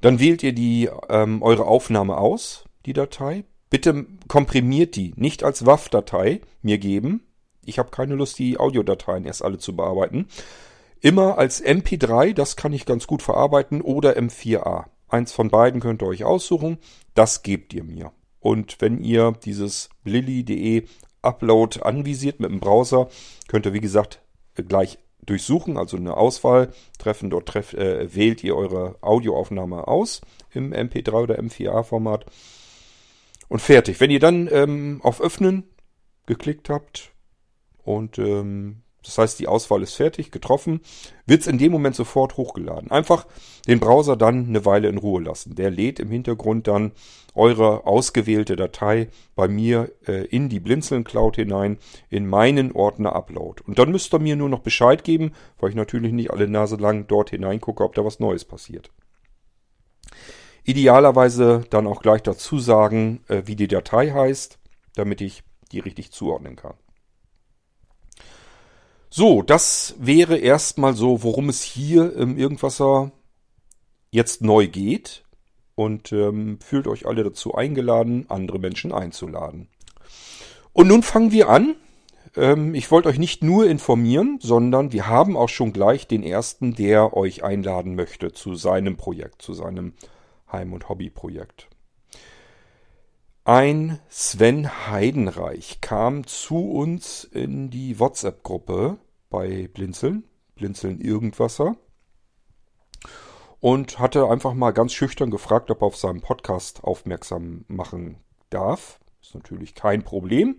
Dann 0.00 0.20
wählt 0.20 0.42
ihr 0.42 0.52
die 0.52 0.88
ähm, 1.08 1.42
eure 1.42 1.66
Aufnahme 1.66 2.18
aus, 2.18 2.64
die 2.86 2.92
Datei. 2.92 3.44
Bitte 3.70 4.06
komprimiert 4.28 4.96
die, 4.96 5.12
nicht 5.16 5.44
als 5.44 5.66
WAV-Datei 5.66 6.40
mir 6.62 6.78
geben. 6.78 7.26
Ich 7.64 7.78
habe 7.78 7.90
keine 7.90 8.14
Lust, 8.14 8.38
die 8.38 8.58
Audiodateien 8.58 9.26
erst 9.26 9.44
alle 9.44 9.58
zu 9.58 9.76
bearbeiten. 9.76 10.28
Immer 11.00 11.36
als 11.38 11.62
MP3, 11.62 12.32
das 12.32 12.56
kann 12.56 12.72
ich 12.72 12.86
ganz 12.86 13.06
gut 13.06 13.22
verarbeiten, 13.22 13.82
oder 13.82 14.16
M4A. 14.16 14.86
Eins 15.08 15.32
von 15.32 15.48
beiden 15.48 15.80
könnt 15.80 16.02
ihr 16.02 16.08
euch 16.08 16.24
aussuchen. 16.24 16.78
Das 17.14 17.42
gebt 17.42 17.74
ihr 17.74 17.84
mir. 17.84 18.12
Und 18.40 18.80
wenn 18.80 19.02
ihr 19.02 19.32
dieses 19.44 19.88
lilly.de 20.04 20.84
Upload 21.22 21.80
anvisiert 21.82 22.40
mit 22.40 22.50
dem 22.50 22.60
Browser, 22.60 23.08
könnt 23.48 23.66
ihr 23.66 23.72
wie 23.72 23.80
gesagt 23.80 24.20
gleich 24.54 24.98
durchsuchen, 25.22 25.76
also 25.76 25.96
eine 25.96 26.16
Auswahl 26.16 26.72
treffen. 26.98 27.30
Dort 27.30 27.46
treff, 27.46 27.74
äh, 27.74 28.14
wählt 28.14 28.42
ihr 28.44 28.56
eure 28.56 28.96
Audioaufnahme 29.00 29.86
aus 29.86 30.20
im 30.52 30.72
MP3 30.72 31.12
oder 31.12 31.38
M4A 31.38 31.82
Format. 31.82 32.26
Und 33.48 33.60
fertig. 33.60 34.00
Wenn 34.00 34.10
ihr 34.10 34.20
dann 34.20 34.48
ähm, 34.50 35.00
auf 35.02 35.20
Öffnen 35.20 35.64
geklickt 36.26 36.68
habt 36.68 37.12
und 37.82 38.18
ähm, 38.18 38.82
das 39.04 39.16
heißt, 39.16 39.38
die 39.38 39.46
Auswahl 39.46 39.82
ist 39.82 39.94
fertig, 39.94 40.30
getroffen, 40.30 40.80
wird 41.26 41.42
es 41.42 41.46
in 41.46 41.58
dem 41.58 41.72
Moment 41.72 41.94
sofort 41.94 42.36
hochgeladen. 42.36 42.90
Einfach 42.90 43.26
den 43.66 43.80
Browser 43.80 44.16
dann 44.16 44.48
eine 44.48 44.64
Weile 44.64 44.88
in 44.88 44.98
Ruhe 44.98 45.22
lassen. 45.22 45.54
Der 45.54 45.70
lädt 45.70 46.00
im 46.00 46.10
Hintergrund 46.10 46.66
dann 46.66 46.92
eure 47.34 47.86
ausgewählte 47.86 48.56
Datei 48.56 49.08
bei 49.36 49.46
mir 49.46 49.92
äh, 50.06 50.26
in 50.26 50.48
die 50.48 50.58
Blinzeln 50.58 51.04
Cloud 51.04 51.36
hinein, 51.36 51.78
in 52.10 52.26
meinen 52.26 52.72
Ordner 52.72 53.14
Upload. 53.14 53.62
Und 53.66 53.78
dann 53.78 53.92
müsst 53.92 54.12
ihr 54.12 54.18
mir 54.18 54.34
nur 54.34 54.48
noch 54.48 54.60
Bescheid 54.60 55.04
geben, 55.04 55.32
weil 55.58 55.70
ich 55.70 55.76
natürlich 55.76 56.12
nicht 56.12 56.32
alle 56.32 56.48
Nase 56.48 56.76
lang 56.76 57.06
dort 57.06 57.30
hineingucke, 57.30 57.84
ob 57.84 57.94
da 57.94 58.04
was 58.04 58.18
Neues 58.18 58.44
passiert. 58.44 58.90
Idealerweise 60.64 61.64
dann 61.70 61.86
auch 61.86 62.02
gleich 62.02 62.22
dazu 62.22 62.58
sagen, 62.58 63.20
äh, 63.28 63.42
wie 63.46 63.56
die 63.56 63.68
Datei 63.68 64.10
heißt, 64.10 64.58
damit 64.96 65.20
ich 65.20 65.44
die 65.70 65.78
richtig 65.78 66.10
zuordnen 66.10 66.56
kann. 66.56 66.74
So, 69.10 69.42
das 69.42 69.94
wäre 69.98 70.36
erstmal 70.36 70.94
so, 70.94 71.22
worum 71.22 71.48
es 71.48 71.62
hier 71.62 72.14
im 72.14 72.36
Irgendwasser 72.36 73.12
jetzt 74.10 74.42
neu 74.42 74.66
geht. 74.66 75.24
Und 75.74 76.12
ähm, 76.12 76.58
fühlt 76.60 76.88
euch 76.88 77.06
alle 77.06 77.22
dazu 77.22 77.54
eingeladen, 77.54 78.26
andere 78.28 78.58
Menschen 78.58 78.92
einzuladen. 78.92 79.68
Und 80.72 80.88
nun 80.88 81.02
fangen 81.02 81.30
wir 81.30 81.48
an. 81.48 81.76
Ähm, 82.36 82.74
ich 82.74 82.90
wollte 82.90 83.08
euch 83.08 83.18
nicht 83.18 83.44
nur 83.44 83.68
informieren, 83.68 84.38
sondern 84.42 84.92
wir 84.92 85.06
haben 85.06 85.36
auch 85.36 85.48
schon 85.48 85.72
gleich 85.72 86.08
den 86.08 86.24
ersten, 86.24 86.74
der 86.74 87.16
euch 87.16 87.44
einladen 87.44 87.94
möchte 87.94 88.32
zu 88.32 88.56
seinem 88.56 88.96
Projekt, 88.96 89.40
zu 89.40 89.54
seinem 89.54 89.94
Heim- 90.50 90.72
und 90.72 90.88
Hobbyprojekt. 90.88 91.68
Ein 93.48 93.98
Sven 94.10 94.88
Heidenreich 94.88 95.80
kam 95.80 96.26
zu 96.26 96.70
uns 96.70 97.24
in 97.24 97.70
die 97.70 97.98
WhatsApp-Gruppe 97.98 98.98
bei 99.30 99.70
Blinzeln, 99.72 100.24
Blinzeln 100.54 101.00
Irgendwasser, 101.00 101.76
und 103.58 103.98
hatte 103.98 104.28
einfach 104.28 104.52
mal 104.52 104.72
ganz 104.72 104.92
schüchtern 104.92 105.30
gefragt, 105.30 105.70
ob 105.70 105.80
er 105.80 105.86
auf 105.86 105.96
seinem 105.96 106.20
Podcast 106.20 106.84
aufmerksam 106.84 107.64
machen 107.68 108.18
darf. 108.50 109.00
Ist 109.22 109.34
natürlich 109.34 109.74
kein 109.74 110.02
Problem. 110.02 110.58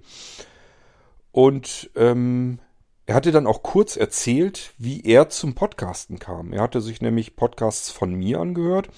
Und 1.31 1.91
ähm, 1.95 2.57
er 3.05 3.13
hatte 3.13 3.31
dann 3.31 3.45
auch 3.45 3.61
kurz 3.61 3.97
erzählt, 3.97 4.73
wie 4.79 5.03
er 5.03 5.29
zum 5.29 5.53
Podcasten 5.53 6.17
kam. 6.17 6.53
Er 6.53 6.63
hatte 6.63 6.81
sich 6.81 7.01
nämlich 7.01 7.35
Podcasts 7.35 7.91
von 7.91 8.15
mir 8.15 8.39
angehört, 8.39 8.89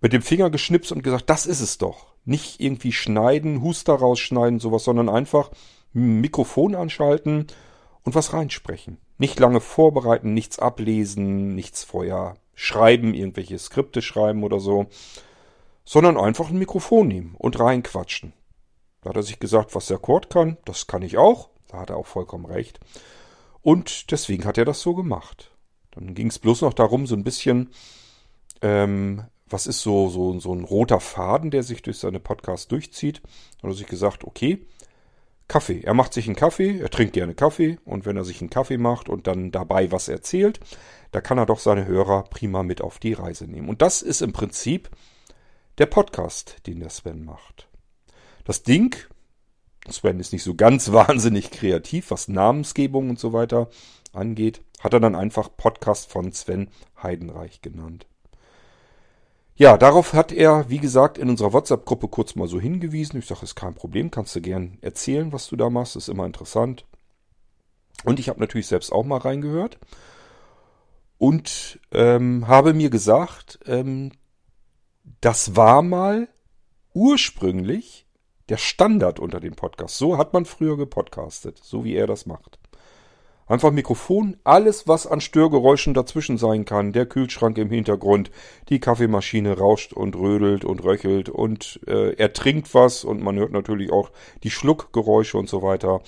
mit 0.00 0.14
dem 0.14 0.22
Finger 0.22 0.48
geschnipst 0.48 0.90
und 0.90 1.02
gesagt, 1.02 1.28
das 1.28 1.44
ist 1.44 1.60
es 1.60 1.76
doch. 1.76 2.07
Nicht 2.28 2.60
irgendwie 2.60 2.92
schneiden, 2.92 3.62
Huster 3.62 3.94
rausschneiden, 3.94 4.60
sowas, 4.60 4.84
sondern 4.84 5.08
einfach 5.08 5.50
ein 5.94 6.20
Mikrofon 6.20 6.74
anschalten 6.74 7.46
und 8.02 8.14
was 8.14 8.34
reinsprechen. 8.34 8.98
Nicht 9.16 9.40
lange 9.40 9.60
vorbereiten, 9.60 10.34
nichts 10.34 10.58
ablesen, 10.58 11.54
nichts 11.54 11.84
vorher 11.84 12.34
schreiben, 12.54 13.14
irgendwelche 13.14 13.58
Skripte 13.58 14.02
schreiben 14.02 14.44
oder 14.44 14.60
so, 14.60 14.88
sondern 15.86 16.18
einfach 16.18 16.50
ein 16.50 16.58
Mikrofon 16.58 17.08
nehmen 17.08 17.34
und 17.38 17.58
reinquatschen. 17.58 18.34
Da 19.00 19.08
hat 19.08 19.16
er 19.16 19.22
sich 19.22 19.38
gesagt, 19.38 19.74
was 19.74 19.86
der 19.86 19.98
Kurt 19.98 20.28
kann, 20.28 20.58
das 20.66 20.86
kann 20.86 21.00
ich 21.00 21.16
auch. 21.16 21.48
Da 21.68 21.78
hat 21.78 21.88
er 21.88 21.96
auch 21.96 22.06
vollkommen 22.06 22.44
recht. 22.44 22.78
Und 23.62 24.10
deswegen 24.10 24.44
hat 24.44 24.58
er 24.58 24.66
das 24.66 24.82
so 24.82 24.94
gemacht. 24.94 25.50
Dann 25.92 26.14
ging 26.14 26.26
es 26.26 26.38
bloß 26.38 26.60
noch 26.60 26.74
darum, 26.74 27.06
so 27.06 27.14
ein 27.14 27.24
bisschen 27.24 27.70
ähm, 28.60 29.24
was 29.50 29.66
ist 29.66 29.80
so, 29.80 30.08
so, 30.08 30.38
so 30.40 30.54
ein 30.54 30.64
roter 30.64 31.00
Faden, 31.00 31.50
der 31.50 31.62
sich 31.62 31.82
durch 31.82 31.98
seine 31.98 32.20
Podcasts 32.20 32.68
durchzieht. 32.68 33.22
Da 33.60 33.68
hat 33.68 33.76
sich 33.76 33.86
gesagt, 33.86 34.24
okay, 34.24 34.66
Kaffee. 35.48 35.80
Er 35.80 35.94
macht 35.94 36.12
sich 36.12 36.26
einen 36.26 36.36
Kaffee, 36.36 36.78
er 36.78 36.90
trinkt 36.90 37.14
gerne 37.14 37.34
Kaffee 37.34 37.78
und 37.86 38.04
wenn 38.04 38.18
er 38.18 38.24
sich 38.24 38.40
einen 38.40 38.50
Kaffee 38.50 38.76
macht 38.76 39.08
und 39.08 39.26
dann 39.26 39.50
dabei 39.50 39.90
was 39.90 40.08
erzählt, 40.08 40.60
da 41.10 41.22
kann 41.22 41.38
er 41.38 41.46
doch 41.46 41.58
seine 41.58 41.86
Hörer 41.86 42.24
prima 42.24 42.62
mit 42.62 42.82
auf 42.82 42.98
die 42.98 43.14
Reise 43.14 43.46
nehmen. 43.46 43.70
Und 43.70 43.80
das 43.80 44.02
ist 44.02 44.20
im 44.20 44.34
Prinzip 44.34 44.90
der 45.78 45.86
Podcast, 45.86 46.58
den 46.66 46.80
der 46.80 46.90
Sven 46.90 47.24
macht. 47.24 47.68
Das 48.44 48.62
Ding, 48.62 48.94
Sven 49.88 50.20
ist 50.20 50.34
nicht 50.34 50.42
so 50.42 50.54
ganz 50.54 50.92
wahnsinnig 50.92 51.50
kreativ, 51.50 52.10
was 52.10 52.28
Namensgebung 52.28 53.08
und 53.08 53.18
so 53.18 53.32
weiter 53.32 53.70
angeht, 54.12 54.62
hat 54.80 54.92
er 54.92 55.00
dann 55.00 55.14
einfach 55.14 55.48
Podcast 55.56 56.10
von 56.10 56.30
Sven 56.32 56.68
Heidenreich 57.02 57.62
genannt. 57.62 58.06
Ja, 59.58 59.76
darauf 59.76 60.12
hat 60.12 60.30
er, 60.30 60.70
wie 60.70 60.78
gesagt, 60.78 61.18
in 61.18 61.28
unserer 61.28 61.52
WhatsApp-Gruppe 61.52 62.06
kurz 62.06 62.36
mal 62.36 62.46
so 62.46 62.60
hingewiesen. 62.60 63.18
Ich 63.18 63.26
sage, 63.26 63.42
ist 63.42 63.56
kein 63.56 63.74
Problem, 63.74 64.08
kannst 64.12 64.36
du 64.36 64.40
gern 64.40 64.78
erzählen, 64.82 65.32
was 65.32 65.48
du 65.48 65.56
da 65.56 65.68
machst, 65.68 65.96
ist 65.96 66.08
immer 66.08 66.26
interessant. 66.26 66.86
Und 68.04 68.20
ich 68.20 68.28
habe 68.28 68.38
natürlich 68.38 68.68
selbst 68.68 68.92
auch 68.92 69.04
mal 69.04 69.18
reingehört 69.18 69.80
und 71.18 71.80
ähm, 71.90 72.46
habe 72.46 72.72
mir 72.72 72.88
gesagt, 72.88 73.58
ähm, 73.66 74.12
das 75.20 75.56
war 75.56 75.82
mal 75.82 76.28
ursprünglich 76.94 78.06
der 78.50 78.58
Standard 78.58 79.18
unter 79.18 79.40
den 79.40 79.56
Podcasts. 79.56 79.98
So 79.98 80.18
hat 80.18 80.34
man 80.34 80.44
früher 80.44 80.76
gepodcastet, 80.76 81.58
so 81.64 81.82
wie 81.82 81.96
er 81.96 82.06
das 82.06 82.26
macht. 82.26 82.60
Einfach 83.48 83.70
Mikrofon, 83.70 84.36
alles 84.44 84.86
was 84.86 85.06
an 85.06 85.22
Störgeräuschen 85.22 85.94
dazwischen 85.94 86.36
sein 86.36 86.66
kann. 86.66 86.92
Der 86.92 87.06
Kühlschrank 87.06 87.56
im 87.56 87.70
Hintergrund, 87.70 88.30
die 88.68 88.78
Kaffeemaschine 88.78 89.56
rauscht 89.56 89.94
und 89.94 90.16
rödelt 90.16 90.66
und 90.66 90.84
röchelt 90.84 91.30
und 91.30 91.80
äh, 91.86 92.12
er 92.12 92.34
trinkt 92.34 92.74
was 92.74 93.04
und 93.04 93.22
man 93.22 93.36
hört 93.36 93.52
natürlich 93.52 93.90
auch 93.90 94.10
die 94.42 94.50
Schluckgeräusche 94.50 95.38
und 95.38 95.48
so 95.48 95.62
weiter. 95.62 96.02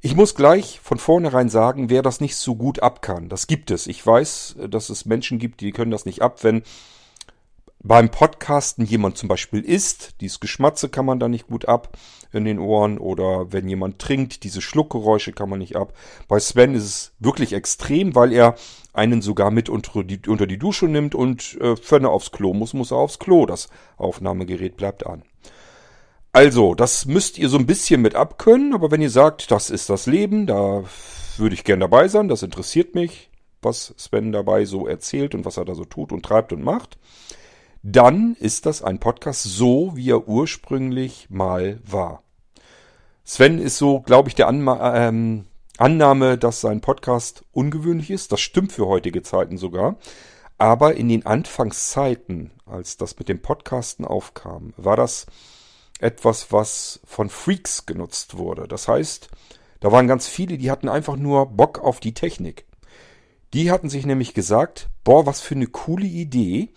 Ich 0.00 0.16
muss 0.16 0.34
gleich 0.34 0.80
von 0.82 0.98
vornherein 0.98 1.50
sagen, 1.50 1.90
wer 1.90 2.00
das 2.00 2.22
nicht 2.22 2.36
so 2.36 2.56
gut 2.56 2.82
ab 2.82 3.02
kann. 3.02 3.28
Das 3.28 3.46
gibt 3.46 3.70
es. 3.70 3.86
Ich 3.86 4.04
weiß, 4.04 4.56
dass 4.68 4.88
es 4.88 5.04
Menschen 5.04 5.38
gibt, 5.38 5.60
die 5.60 5.72
können 5.72 5.90
das 5.90 6.06
nicht 6.06 6.22
ab, 6.22 6.42
wenn 6.42 6.62
beim 7.84 8.10
Podcasten 8.10 8.84
jemand 8.84 9.18
zum 9.18 9.28
Beispiel 9.28 9.60
isst, 9.60 10.20
dieses 10.20 10.40
Geschmatze 10.40 10.88
kann 10.88 11.04
man 11.04 11.18
da 11.18 11.28
nicht 11.28 11.48
gut 11.48 11.66
ab 11.66 11.96
in 12.32 12.44
den 12.44 12.58
Ohren 12.58 12.98
oder 12.98 13.52
wenn 13.52 13.68
jemand 13.68 13.98
trinkt, 13.98 14.44
diese 14.44 14.62
Schluckgeräusche 14.62 15.32
kann 15.32 15.50
man 15.50 15.58
nicht 15.58 15.76
ab. 15.76 15.92
Bei 16.28 16.38
Sven 16.38 16.74
ist 16.74 16.84
es 16.84 17.12
wirklich 17.18 17.52
extrem, 17.52 18.14
weil 18.14 18.32
er 18.32 18.54
einen 18.92 19.20
sogar 19.20 19.50
mit 19.50 19.68
unter 19.68 20.04
die, 20.04 20.20
unter 20.28 20.46
die 20.46 20.58
Dusche 20.58 20.86
nimmt 20.86 21.14
und 21.14 21.58
äh, 21.60 21.74
wenn 21.90 22.04
er 22.04 22.10
aufs 22.10 22.30
Klo 22.30 22.54
muss, 22.54 22.72
muss 22.72 22.92
er 22.92 22.98
aufs 22.98 23.18
Klo. 23.18 23.46
Das 23.46 23.68
Aufnahmegerät 23.96 24.76
bleibt 24.76 25.06
an. 25.06 25.22
Also, 26.32 26.74
das 26.74 27.04
müsst 27.04 27.36
ihr 27.36 27.50
so 27.50 27.58
ein 27.58 27.66
bisschen 27.66 28.00
mit 28.00 28.14
abkönnen, 28.14 28.72
aber 28.72 28.90
wenn 28.90 29.02
ihr 29.02 29.10
sagt, 29.10 29.50
das 29.50 29.68
ist 29.68 29.90
das 29.90 30.06
Leben, 30.06 30.46
da 30.46 30.84
würde 31.36 31.54
ich 31.54 31.64
gern 31.64 31.80
dabei 31.80 32.08
sein, 32.08 32.28
das 32.28 32.42
interessiert 32.42 32.94
mich, 32.94 33.30
was 33.60 33.92
Sven 33.98 34.32
dabei 34.32 34.64
so 34.64 34.86
erzählt 34.86 35.34
und 35.34 35.44
was 35.44 35.58
er 35.58 35.66
da 35.66 35.74
so 35.74 35.84
tut 35.84 36.10
und 36.10 36.24
treibt 36.24 36.52
und 36.54 36.64
macht, 36.64 36.96
dann 37.82 38.36
ist 38.38 38.66
das 38.66 38.82
ein 38.82 38.98
Podcast 38.98 39.42
so, 39.42 39.92
wie 39.94 40.10
er 40.10 40.28
ursprünglich 40.28 41.28
mal 41.30 41.80
war. 41.84 42.22
Sven 43.24 43.58
ist 43.58 43.76
so, 43.76 44.00
glaube 44.00 44.28
ich, 44.28 44.34
der 44.34 44.48
Anma 44.48 45.08
ähm, 45.08 45.46
Annahme, 45.78 46.38
dass 46.38 46.60
sein 46.60 46.80
Podcast 46.80 47.44
ungewöhnlich 47.52 48.10
ist. 48.10 48.30
Das 48.30 48.40
stimmt 48.40 48.72
für 48.72 48.86
heutige 48.86 49.22
Zeiten 49.22 49.56
sogar. 49.56 49.96
Aber 50.58 50.94
in 50.94 51.08
den 51.08 51.26
Anfangszeiten, 51.26 52.52
als 52.66 52.96
das 52.96 53.18
mit 53.18 53.28
dem 53.28 53.42
Podcasten 53.42 54.04
aufkam, 54.04 54.74
war 54.76 54.96
das 54.96 55.26
etwas, 55.98 56.52
was 56.52 57.00
von 57.04 57.28
Freaks 57.30 57.86
genutzt 57.86 58.36
wurde. 58.36 58.68
Das 58.68 58.86
heißt, 58.86 59.28
da 59.80 59.90
waren 59.90 60.06
ganz 60.06 60.28
viele, 60.28 60.58
die 60.58 60.70
hatten 60.70 60.88
einfach 60.88 61.16
nur 61.16 61.46
Bock 61.46 61.80
auf 61.80 61.98
die 61.98 62.14
Technik. 62.14 62.66
Die 63.54 63.70
hatten 63.70 63.88
sich 63.88 64.06
nämlich 64.06 64.34
gesagt, 64.34 64.88
boah, 65.04 65.26
was 65.26 65.40
für 65.40 65.54
eine 65.54 65.66
coole 65.66 66.06
Idee 66.06 66.68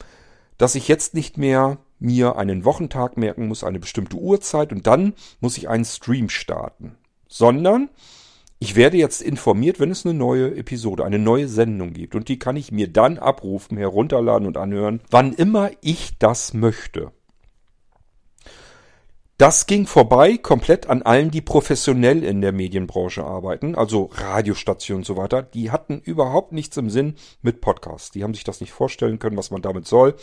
dass 0.57 0.75
ich 0.75 0.87
jetzt 0.87 1.13
nicht 1.13 1.37
mehr 1.37 1.77
mir 1.99 2.35
einen 2.37 2.65
Wochentag 2.65 3.17
merken 3.17 3.47
muss, 3.47 3.63
eine 3.63 3.79
bestimmte 3.79 4.17
Uhrzeit 4.17 4.71
und 4.71 4.87
dann 4.87 5.13
muss 5.39 5.57
ich 5.57 5.69
einen 5.69 5.85
Stream 5.85 6.29
starten, 6.29 6.95
sondern 7.27 7.89
ich 8.59 8.75
werde 8.75 8.97
jetzt 8.97 9.21
informiert, 9.21 9.79
wenn 9.79 9.91
es 9.91 10.05
eine 10.05 10.13
neue 10.13 10.55
Episode, 10.55 11.03
eine 11.05 11.19
neue 11.19 11.47
Sendung 11.47 11.93
gibt 11.93 12.15
und 12.15 12.29
die 12.29 12.39
kann 12.39 12.55
ich 12.55 12.71
mir 12.71 12.87
dann 12.87 13.17
abrufen, 13.17 13.77
herunterladen 13.77 14.47
und 14.47 14.57
anhören, 14.57 15.01
wann 15.09 15.33
immer 15.33 15.71
ich 15.81 16.17
das 16.17 16.53
möchte. 16.53 17.11
Das 19.37 19.65
ging 19.65 19.85
vorbei 19.85 20.37
komplett 20.37 20.87
an 20.87 21.01
allen, 21.01 21.29
die 21.29 21.41
professionell 21.41 22.23
in 22.23 22.39
der 22.39 22.53
Medienbranche 22.53 23.25
arbeiten, 23.25 23.75
also 23.75 24.09
Radiostationen 24.13 25.01
und 25.01 25.05
so 25.05 25.17
weiter. 25.17 25.43
Die 25.43 25.71
hatten 25.71 25.99
überhaupt 25.99 26.53
nichts 26.53 26.77
im 26.77 26.89
Sinn 26.89 27.15
mit 27.41 27.59
Podcasts. 27.59 28.11
Die 28.11 28.23
haben 28.23 28.33
sich 28.33 28.45
das 28.45 28.61
nicht 28.61 28.71
vorstellen 28.71 29.19
können, 29.19 29.35
was 29.35 29.51
man 29.51 29.61
damit 29.61 29.87
soll. 29.87 30.15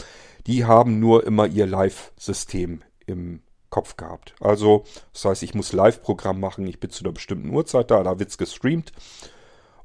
Die 0.46 0.64
haben 0.64 0.98
nur 0.98 1.26
immer 1.26 1.46
ihr 1.46 1.66
Live-System 1.66 2.82
im 3.04 3.42
Kopf 3.68 3.98
gehabt. 3.98 4.34
Also, 4.40 4.84
das 5.12 5.26
heißt, 5.26 5.42
ich 5.42 5.54
muss 5.54 5.74
Live-Programm 5.74 6.40
machen, 6.40 6.66
ich 6.66 6.80
bin 6.80 6.88
zu 6.88 7.04
einer 7.04 7.12
bestimmten 7.12 7.50
Uhrzeit 7.50 7.90
da, 7.90 8.02
da 8.02 8.18
wird's 8.18 8.38
gestreamt. 8.38 8.92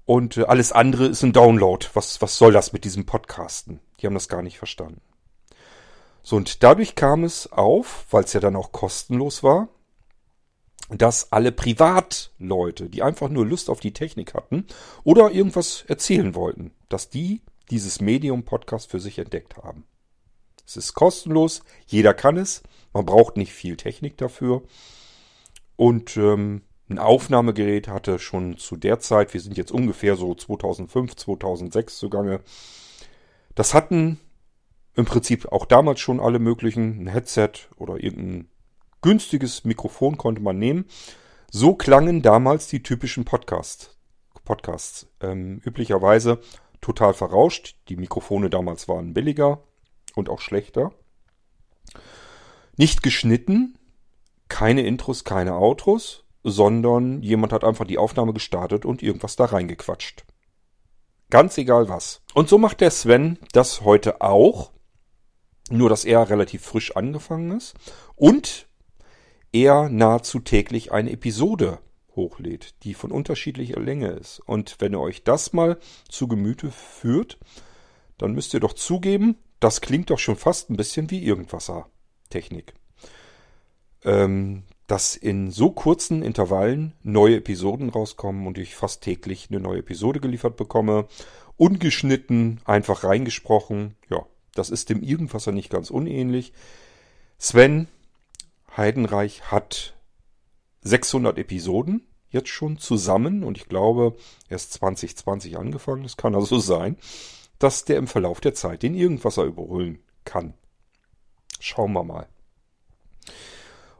Und 0.05 0.37
äh, 0.37 0.43
alles 0.43 0.71
andere 0.71 1.07
ist 1.07 1.23
ein 1.23 1.33
Download. 1.33 1.85
Was, 1.93 2.21
was 2.21 2.37
soll 2.37 2.53
das 2.53 2.71
mit 2.71 2.85
diesem 2.85 3.05
Podcasten? 3.05 3.81
Die 3.99 4.05
haben 4.05 4.13
das 4.13 4.29
gar 4.29 4.41
nicht 4.41 4.57
verstanden. 4.57 5.01
So, 6.27 6.35
und 6.35 6.61
dadurch 6.61 6.95
kam 6.95 7.23
es 7.23 7.49
auf, 7.53 8.05
weil 8.11 8.25
es 8.25 8.33
ja 8.33 8.41
dann 8.41 8.57
auch 8.57 8.73
kostenlos 8.73 9.43
war, 9.43 9.69
dass 10.89 11.31
alle 11.31 11.53
Privatleute, 11.53 12.89
die 12.89 13.01
einfach 13.01 13.29
nur 13.29 13.45
Lust 13.45 13.69
auf 13.69 13.79
die 13.79 13.93
Technik 13.93 14.33
hatten 14.33 14.65
oder 15.05 15.31
irgendwas 15.31 15.85
erzählen 15.87 16.35
wollten, 16.35 16.73
dass 16.89 17.09
die 17.09 17.43
dieses 17.71 18.01
Medium-Podcast 18.01 18.91
für 18.91 18.99
sich 18.99 19.19
entdeckt 19.19 19.55
haben. 19.55 19.85
Es 20.65 20.75
ist 20.75 20.95
kostenlos, 20.95 21.63
jeder 21.85 22.13
kann 22.13 22.35
es, 22.35 22.61
man 22.91 23.05
braucht 23.05 23.37
nicht 23.37 23.53
viel 23.53 23.77
Technik 23.77 24.17
dafür. 24.17 24.63
Und 25.77 26.17
ähm, 26.17 26.63
ein 26.89 26.99
Aufnahmegerät 26.99 27.87
hatte 27.87 28.19
schon 28.19 28.57
zu 28.57 28.75
der 28.75 28.99
Zeit, 28.99 29.33
wir 29.33 29.39
sind 29.39 29.55
jetzt 29.55 29.71
ungefähr 29.71 30.17
so 30.17 30.35
2005, 30.35 31.15
2006 31.15 31.97
zugange, 31.97 32.41
das 33.55 33.73
hatten 33.73 34.19
im 34.97 35.05
Prinzip 35.05 35.51
auch 35.51 35.65
damals 35.65 35.99
schon 35.99 36.19
alle 36.19 36.39
möglichen, 36.39 37.03
ein 37.03 37.07
Headset 37.07 37.51
oder 37.77 38.03
irgendein 38.03 38.49
günstiges 39.01 39.63
Mikrofon 39.63 40.17
konnte 40.17 40.41
man 40.41 40.57
nehmen. 40.57 40.85
So 41.51 41.75
klangen 41.75 42.23
damals 42.23 42.67
die 42.67 42.83
typischen 42.83 43.23
Podcast, 43.23 43.95
Podcasts. 44.43 45.07
Ähm, 45.21 45.61
üblicherweise 45.63 46.39
total 46.81 47.13
verrauscht. 47.13 47.75
Die 47.89 47.95
Mikrofone 47.95 48.49
damals 48.49 48.87
waren 48.87 49.13
billiger 49.13 49.61
und 50.15 50.29
auch 50.29 50.41
schlechter. 50.41 50.91
Nicht 52.75 53.03
geschnitten, 53.03 53.77
keine 54.49 54.81
Intros, 54.81 55.23
keine 55.23 55.55
Outros, 55.55 56.23
sondern 56.43 57.21
jemand 57.21 57.53
hat 57.53 57.63
einfach 57.63 57.85
die 57.85 57.99
Aufnahme 57.99 58.33
gestartet 58.33 58.83
und 58.83 59.03
irgendwas 59.03 59.35
da 59.35 59.45
reingequatscht. 59.45 60.25
Ganz 61.29 61.57
egal 61.57 61.87
was. 61.87 62.21
Und 62.33 62.49
so 62.49 62.57
macht 62.57 62.81
der 62.81 62.89
Sven 62.89 63.37
das 63.51 63.81
heute 63.81 64.21
auch. 64.21 64.71
Nur, 65.69 65.89
dass 65.89 66.05
er 66.05 66.29
relativ 66.29 66.63
frisch 66.63 66.95
angefangen 66.95 67.51
ist. 67.51 67.75
Und 68.15 68.67
er 69.51 69.89
nahezu 69.89 70.39
täglich 70.39 70.91
eine 70.91 71.11
Episode 71.11 71.79
hochlädt, 72.15 72.75
die 72.83 72.93
von 72.93 73.11
unterschiedlicher 73.11 73.79
Länge 73.79 74.09
ist. 74.09 74.39
Und 74.45 74.77
wenn 74.79 74.93
ihr 74.93 74.99
euch 74.99 75.23
das 75.23 75.53
mal 75.53 75.77
zu 76.09 76.27
Gemüte 76.27 76.71
führt, 76.71 77.37
dann 78.17 78.33
müsst 78.33 78.53
ihr 78.53 78.59
doch 78.59 78.73
zugeben, 78.73 79.37
das 79.59 79.81
klingt 79.81 80.09
doch 80.09 80.19
schon 80.19 80.35
fast 80.35 80.69
ein 80.69 80.77
bisschen 80.77 81.09
wie 81.09 81.23
Irgendwasser-Technik. 81.23 82.73
Ähm, 84.03 84.63
dass 84.87 85.15
in 85.15 85.51
so 85.51 85.71
kurzen 85.71 86.23
Intervallen 86.23 86.93
neue 87.03 87.37
Episoden 87.37 87.89
rauskommen 87.89 88.47
und 88.47 88.57
ich 88.57 88.75
fast 88.75 89.01
täglich 89.01 89.47
eine 89.49 89.59
neue 89.59 89.79
Episode 89.79 90.19
geliefert 90.19 90.55
bekomme. 90.55 91.07
Ungeschnitten, 91.57 92.61
einfach 92.65 93.03
reingesprochen. 93.03 93.95
Ja, 94.09 94.25
das 94.57 94.69
ist 94.69 94.89
dem 94.89 95.01
Irgendwasser 95.01 95.51
nicht 95.51 95.69
ganz 95.69 95.89
unähnlich. 95.89 96.53
Sven 97.37 97.87
Heidenreich 98.75 99.51
hat 99.51 99.95
600 100.81 101.37
Episoden 101.37 102.07
jetzt 102.29 102.49
schon 102.49 102.77
zusammen 102.77 103.43
und 103.43 103.57
ich 103.57 103.67
glaube, 103.67 104.15
er 104.49 104.55
ist 104.55 104.73
2020 104.73 105.57
angefangen. 105.57 106.05
Es 106.05 106.17
kann 106.17 106.35
also 106.35 106.59
sein, 106.59 106.97
dass 107.59 107.85
der 107.85 107.97
im 107.97 108.07
Verlauf 108.07 108.41
der 108.41 108.53
Zeit 108.53 108.83
den 108.83 108.95
Irgendwasser 108.95 109.43
überholen 109.43 109.99
kann. 110.25 110.53
Schauen 111.59 111.93
wir 111.93 112.03
mal. 112.03 112.27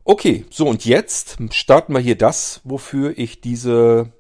Okay, 0.03 0.45
so 0.49 0.67
und 0.67 0.85
jetzt 0.85 1.37
starten 1.51 1.93
wir 1.93 1.99
hier 1.99 2.17
das, 2.17 2.61
wofür 2.63 3.17
ich 3.17 3.41
diese 3.41 4.13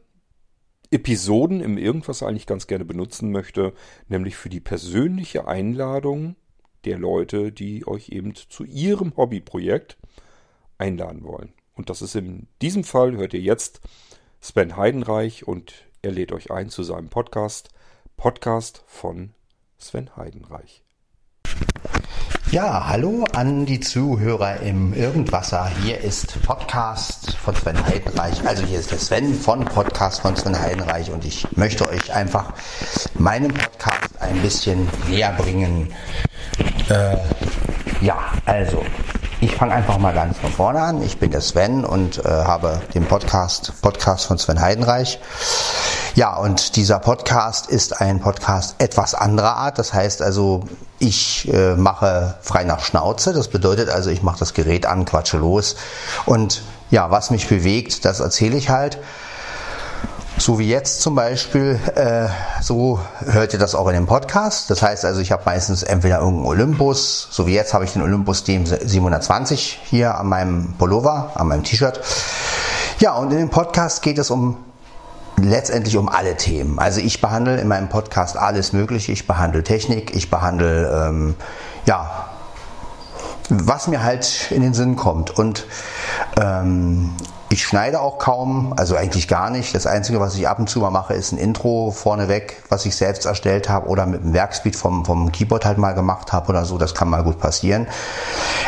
Episoden 0.91 1.61
im 1.61 1.77
Irgendwas 1.77 2.23
eigentlich 2.23 2.47
ganz 2.47 2.67
gerne 2.67 2.85
benutzen 2.85 3.31
möchte, 3.31 3.73
nämlich 4.07 4.35
für 4.35 4.49
die 4.49 4.59
persönliche 4.59 5.47
Einladung 5.47 6.35
der 6.85 6.97
Leute, 6.97 7.51
die 7.51 7.85
euch 7.87 8.09
eben 8.09 8.33
zu 8.35 8.63
ihrem 8.63 9.15
Hobbyprojekt 9.17 9.97
einladen 10.77 11.23
wollen. 11.23 11.53
Und 11.75 11.89
das 11.89 12.01
ist 12.01 12.15
in 12.15 12.47
diesem 12.61 12.83
Fall, 12.83 13.15
hört 13.17 13.33
ihr 13.33 13.41
jetzt, 13.41 13.81
Sven 14.39 14.77
Heidenreich 14.77 15.47
und 15.47 15.73
er 16.01 16.11
lädt 16.11 16.31
euch 16.31 16.51
ein 16.51 16.69
zu 16.69 16.83
seinem 16.83 17.09
Podcast, 17.09 17.69
Podcast 18.15 18.83
von 18.87 19.33
Sven 19.77 20.15
Heidenreich. 20.15 20.83
Ja, 22.51 22.87
hallo 22.87 23.25
an 23.35 23.65
die 23.65 23.81
Zuhörer 23.81 24.61
im 24.61 24.93
Irgendwasser. 24.93 25.69
Hier 25.83 25.99
ist 25.99 26.41
Podcast 26.43 27.35
von 27.43 27.53
Sven 27.53 27.85
Heidenreich. 27.85 28.47
Also 28.47 28.63
hier 28.63 28.79
ist 28.79 28.89
der 28.89 28.99
Sven 28.99 29.33
von 29.35 29.65
Podcast 29.65 30.21
von 30.21 30.33
Sven 30.33 30.57
Heidenreich 30.57 31.11
und 31.11 31.25
ich 31.25 31.45
möchte 31.57 31.89
euch 31.89 32.13
einfach 32.13 32.53
meinen 33.15 33.53
Podcast 33.53 34.21
ein 34.21 34.41
bisschen 34.41 34.87
näher 35.09 35.33
bringen. 35.37 35.93
Äh, 36.87 37.17
ja, 37.99 38.17
also 38.45 38.81
ich 39.41 39.53
fange 39.53 39.73
einfach 39.73 39.97
mal 39.97 40.13
ganz 40.13 40.37
von 40.37 40.51
vorne 40.51 40.79
an. 40.79 41.03
Ich 41.03 41.17
bin 41.17 41.31
der 41.31 41.41
Sven 41.41 41.83
und 41.83 42.23
äh, 42.23 42.29
habe 42.29 42.81
den 42.93 43.05
Podcast, 43.05 43.73
Podcast 43.81 44.25
von 44.25 44.37
Sven 44.37 44.61
Heidenreich. 44.61 45.19
Ja, 46.17 46.35
und 46.35 46.77
dieser 46.77 46.97
Podcast 46.97 47.67
ist 47.67 48.01
ein 48.01 48.19
Podcast 48.19 48.77
etwas 48.79 49.13
anderer 49.13 49.55
Art. 49.55 49.77
Das 49.77 49.93
heißt 49.93 50.23
also, 50.23 50.63
ich 50.97 51.47
äh, 51.53 51.75
mache 51.75 52.33
frei 52.41 52.63
nach 52.63 52.83
Schnauze. 52.83 53.33
Das 53.33 53.49
bedeutet 53.49 53.89
also, 53.89 54.09
ich 54.09 54.23
mache 54.23 54.39
das 54.39 54.55
Gerät 54.55 54.87
an, 54.87 55.05
quatsche 55.05 55.37
los. 55.37 55.75
Und 56.25 56.63
ja, 56.89 57.11
was 57.11 57.29
mich 57.29 57.47
bewegt, 57.47 58.03
das 58.03 58.19
erzähle 58.19 58.57
ich 58.57 58.71
halt. 58.71 58.97
So 60.39 60.57
wie 60.57 60.67
jetzt 60.67 61.01
zum 61.01 61.13
Beispiel, 61.13 61.79
äh, 61.93 62.29
so 62.63 62.99
hört 63.23 63.53
ihr 63.53 63.59
das 63.59 63.75
auch 63.75 63.87
in 63.87 63.93
dem 63.93 64.07
Podcast. 64.07 64.71
Das 64.71 64.81
heißt 64.81 65.05
also, 65.05 65.21
ich 65.21 65.31
habe 65.31 65.43
meistens 65.45 65.83
entweder 65.83 66.17
irgendeinen 66.17 66.47
Olympus, 66.47 67.27
so 67.29 67.45
wie 67.45 67.53
jetzt 67.53 67.75
habe 67.75 67.85
ich 67.85 67.93
den 67.93 68.01
Olympus 68.01 68.43
DM720 68.43 69.75
hier 69.83 70.17
an 70.17 70.25
meinem 70.25 70.73
Pullover, 70.79 71.33
an 71.35 71.49
meinem 71.49 71.63
T-Shirt. 71.63 72.01
Ja, 72.97 73.13
und 73.13 73.29
in 73.29 73.37
dem 73.37 73.49
Podcast 73.51 74.01
geht 74.01 74.17
es 74.17 74.31
um 74.31 74.57
letztendlich 75.37 75.97
um 75.97 76.09
alle 76.09 76.35
Themen. 76.35 76.79
Also 76.79 76.99
ich 76.99 77.21
behandle 77.21 77.59
in 77.59 77.67
meinem 77.67 77.89
Podcast 77.89 78.37
alles 78.37 78.73
Mögliche. 78.73 79.11
Ich 79.11 79.27
behandle 79.27 79.63
Technik, 79.63 80.15
ich 80.15 80.29
behandle 80.29 81.07
ähm, 81.07 81.35
ja 81.85 82.27
was 83.49 83.87
mir 83.87 84.03
halt 84.03 84.51
in 84.51 84.61
den 84.61 84.73
Sinn 84.73 84.95
kommt. 84.95 85.31
Und 85.31 85.65
ähm, 86.39 87.13
ich 87.49 87.63
schneide 87.63 88.01
auch 88.01 88.17
kaum, 88.17 88.73
also 88.75 88.95
eigentlich 88.95 89.27
gar 89.27 89.49
nicht. 89.49 89.73
Das 89.73 89.87
Einzige, 89.87 90.19
was 90.19 90.35
ich 90.35 90.47
ab 90.47 90.59
und 90.59 90.69
zu 90.69 90.79
mal 90.79 90.89
mache, 90.89 91.13
ist 91.13 91.31
ein 91.31 91.37
Intro 91.37 91.91
vorneweg, 91.91 92.61
was 92.67 92.85
ich 92.85 92.95
selbst 92.95 93.25
erstellt 93.25 93.69
habe 93.69 93.87
oder 93.87 94.05
mit 94.05 94.21
dem 94.21 94.33
Werkspeed 94.33 94.75
vom, 94.75 95.05
vom 95.05 95.31
Keyboard 95.31 95.65
halt 95.65 95.77
mal 95.77 95.93
gemacht 95.93 96.33
habe 96.33 96.49
oder 96.49 96.65
so. 96.65 96.77
Das 96.77 96.93
kann 96.93 97.09
mal 97.09 97.23
gut 97.23 97.39
passieren. 97.39 97.87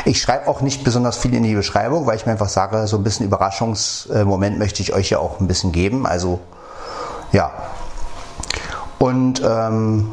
Ich 0.05 0.21
schreibe 0.21 0.47
auch 0.47 0.61
nicht 0.61 0.83
besonders 0.85 1.17
viel 1.17 1.33
in 1.33 1.43
die 1.43 1.55
Beschreibung, 1.55 2.05
weil 2.05 2.15
ich 2.15 2.25
mir 2.25 2.31
einfach 2.31 2.49
sage, 2.49 2.87
so 2.87 2.97
ein 2.97 3.03
bisschen 3.03 3.25
Überraschungsmoment 3.25 4.57
möchte 4.57 4.81
ich 4.81 4.93
euch 4.93 5.09
ja 5.09 5.19
auch 5.19 5.41
ein 5.41 5.47
bisschen 5.47 5.73
geben. 5.73 6.07
Also 6.07 6.39
ja. 7.31 7.51
Und 8.97 9.41
ähm, 9.43 10.11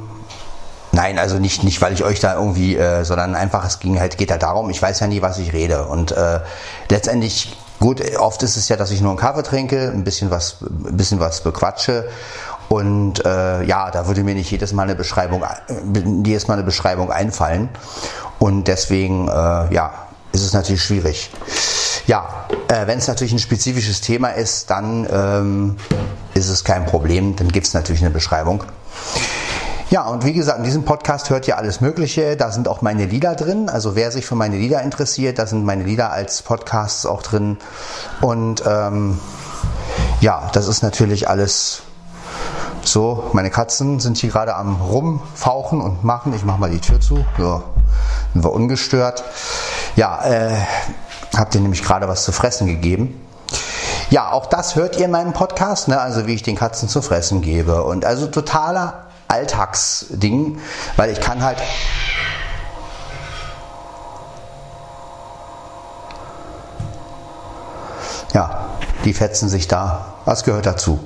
Nein, 0.92 1.18
also 1.18 1.38
nicht, 1.38 1.62
nicht, 1.62 1.82
weil 1.82 1.92
ich 1.92 2.02
euch 2.04 2.20
da 2.20 2.36
irgendwie, 2.36 2.74
äh, 2.74 3.04
sondern 3.04 3.34
einfach, 3.34 3.66
es 3.66 3.80
ging 3.80 4.00
halt, 4.00 4.16
geht 4.16 4.30
halt 4.30 4.42
darum, 4.42 4.70
ich 4.70 4.80
weiß 4.80 5.00
ja 5.00 5.06
nie, 5.06 5.20
was 5.20 5.36
ich 5.36 5.52
rede. 5.52 5.84
Und 5.84 6.12
äh, 6.12 6.40
letztendlich 6.88 7.54
Gut, 7.78 8.00
oft 8.16 8.42
ist 8.42 8.56
es 8.56 8.68
ja, 8.68 8.76
dass 8.76 8.90
ich 8.90 9.00
nur 9.00 9.10
einen 9.10 9.18
Kaffee 9.18 9.42
trinke, 9.42 9.92
ein 9.92 10.02
bisschen 10.02 10.30
was, 10.30 10.56
ein 10.62 10.96
bisschen 10.96 11.20
was 11.20 11.42
bequatsche. 11.42 12.08
Und 12.68 13.24
äh, 13.24 13.62
ja, 13.64 13.90
da 13.90 14.06
würde 14.06 14.24
mir 14.24 14.34
nicht 14.34 14.50
jedes 14.50 14.72
Mal 14.72 14.84
eine 14.84 14.94
Beschreibung, 14.94 15.44
jedes 16.24 16.48
Mal 16.48 16.54
eine 16.54 16.62
Beschreibung 16.62 17.12
einfallen. 17.12 17.68
Und 18.38 18.66
deswegen, 18.66 19.28
äh, 19.28 19.32
ja, 19.74 19.92
ist 20.32 20.42
es 20.42 20.52
natürlich 20.52 20.82
schwierig. 20.82 21.30
Ja, 22.06 22.46
äh, 22.68 22.86
wenn 22.86 22.98
es 22.98 23.08
natürlich 23.08 23.32
ein 23.32 23.40
spezifisches 23.40 24.00
Thema 24.00 24.28
ist, 24.28 24.70
dann 24.70 25.08
ähm, 25.10 25.76
ist 26.34 26.48
es 26.48 26.62
kein 26.62 26.86
Problem. 26.86 27.34
Dann 27.34 27.48
gibt 27.48 27.66
es 27.66 27.74
natürlich 27.74 28.02
eine 28.02 28.10
Beschreibung. 28.10 28.62
Ja, 29.90 30.06
und 30.06 30.24
wie 30.24 30.32
gesagt, 30.32 30.58
in 30.58 30.64
diesem 30.64 30.84
Podcast 30.84 31.30
hört 31.30 31.46
ihr 31.48 31.56
alles 31.58 31.80
Mögliche. 31.80 32.36
Da 32.36 32.50
sind 32.50 32.68
auch 32.68 32.82
meine 32.82 33.06
Lieder 33.06 33.34
drin. 33.34 33.68
Also 33.68 33.96
wer 33.96 34.10
sich 34.10 34.26
für 34.26 34.34
meine 34.34 34.56
Lieder 34.56 34.82
interessiert, 34.82 35.38
da 35.38 35.46
sind 35.46 35.64
meine 35.64 35.84
Lieder 35.84 36.12
als 36.12 36.42
Podcasts 36.42 37.06
auch 37.06 37.22
drin. 37.22 37.56
Und 38.20 38.62
ähm, 38.66 39.18
ja, 40.20 40.48
das 40.52 40.68
ist 40.68 40.82
natürlich 40.82 41.28
alles 41.28 41.82
so. 42.82 43.30
Meine 43.32 43.50
Katzen 43.50 44.00
sind 44.00 44.18
hier 44.18 44.30
gerade 44.30 44.54
am 44.54 44.80
rumfauchen 44.80 45.80
und 45.80 46.04
machen. 46.04 46.34
Ich 46.34 46.44
mache 46.44 46.60
mal 46.60 46.70
die 46.70 46.80
Tür 46.80 47.00
zu. 47.00 47.24
So, 47.38 47.62
sind 48.32 48.44
wir 48.44 48.52
ungestört. 48.52 49.24
Ja, 49.96 50.24
äh, 50.24 50.56
habt 51.38 51.54
ihr 51.54 51.60
nämlich 51.60 51.82
gerade 51.82 52.08
was 52.08 52.24
zu 52.24 52.32
fressen 52.32 52.66
gegeben. 52.66 53.20
Ja, 54.10 54.30
auch 54.30 54.46
das 54.46 54.76
hört 54.76 54.96
ihr 54.98 55.06
in 55.06 55.10
meinem 55.10 55.32
Podcast, 55.32 55.88
ne? 55.88 56.00
also 56.00 56.26
wie 56.26 56.34
ich 56.34 56.42
den 56.42 56.56
Katzen 56.56 56.88
zu 56.88 57.02
fressen 57.02 57.42
gebe. 57.42 57.82
Und 57.82 58.04
also 58.04 58.26
totaler 58.26 59.06
Alltagsding, 59.28 60.60
weil 60.96 61.10
ich 61.10 61.20
kann 61.20 61.42
halt 61.42 61.58
ja, 68.32 68.68
die 69.04 69.12
fetzen 69.12 69.48
sich 69.48 69.66
da. 69.66 70.14
Was 70.24 70.44
gehört 70.44 70.66
dazu? 70.66 71.00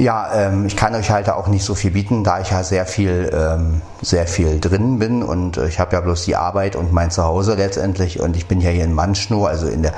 Ja, 0.00 0.32
ähm, 0.32 0.64
ich 0.64 0.78
kann 0.78 0.94
euch 0.94 1.10
halt 1.10 1.28
auch 1.28 1.46
nicht 1.46 1.62
so 1.62 1.74
viel 1.74 1.90
bieten, 1.90 2.24
da 2.24 2.40
ich 2.40 2.48
ja 2.48 2.64
sehr 2.64 2.86
viel, 2.86 3.30
ähm, 3.34 3.82
sehr 4.00 4.26
viel 4.26 4.58
drin 4.58 4.98
bin 4.98 5.22
und 5.22 5.58
äh, 5.58 5.68
ich 5.68 5.78
habe 5.78 5.94
ja 5.94 6.00
bloß 6.00 6.24
die 6.24 6.36
Arbeit 6.36 6.74
und 6.74 6.90
mein 6.90 7.10
Zuhause 7.10 7.54
letztendlich 7.54 8.18
und 8.18 8.34
ich 8.34 8.48
bin 8.48 8.62
ja 8.62 8.70
hier 8.70 8.84
in 8.84 8.94
Manschnow, 8.94 9.46
also 9.46 9.66
in, 9.66 9.82
der, 9.82 9.92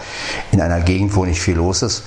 in 0.50 0.60
einer 0.60 0.80
Gegend, 0.80 1.14
wo 1.14 1.24
nicht 1.24 1.40
viel 1.40 1.54
los 1.54 1.82
ist. 1.82 2.02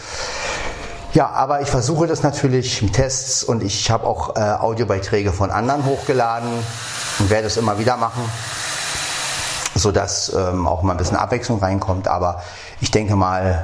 Ja, 1.13 1.29
aber 1.29 1.61
ich 1.61 1.69
versuche 1.69 2.05
das 2.05 2.21
natürlich 2.21 2.81
mit 2.81 2.91
Tests 2.91 3.45
und 3.45 3.63
ich 3.63 3.89
habe 3.89 4.05
auch 4.05 4.35
äh, 4.35 4.41
Audiobeiträge 4.41 5.31
von 5.31 5.49
anderen 5.49 5.85
hochgeladen 5.85 6.49
und 7.19 7.29
werde 7.29 7.47
es 7.47 7.55
immer 7.55 7.79
wieder 7.79 7.95
machen, 7.95 8.29
sodass 9.73 10.33
ähm, 10.35 10.67
auch 10.67 10.81
mal 10.81 10.91
ein 10.91 10.97
bisschen 10.97 11.15
Abwechslung 11.15 11.59
reinkommt. 11.59 12.09
Aber 12.09 12.41
ich 12.81 12.91
denke 12.91 13.15
mal, 13.15 13.63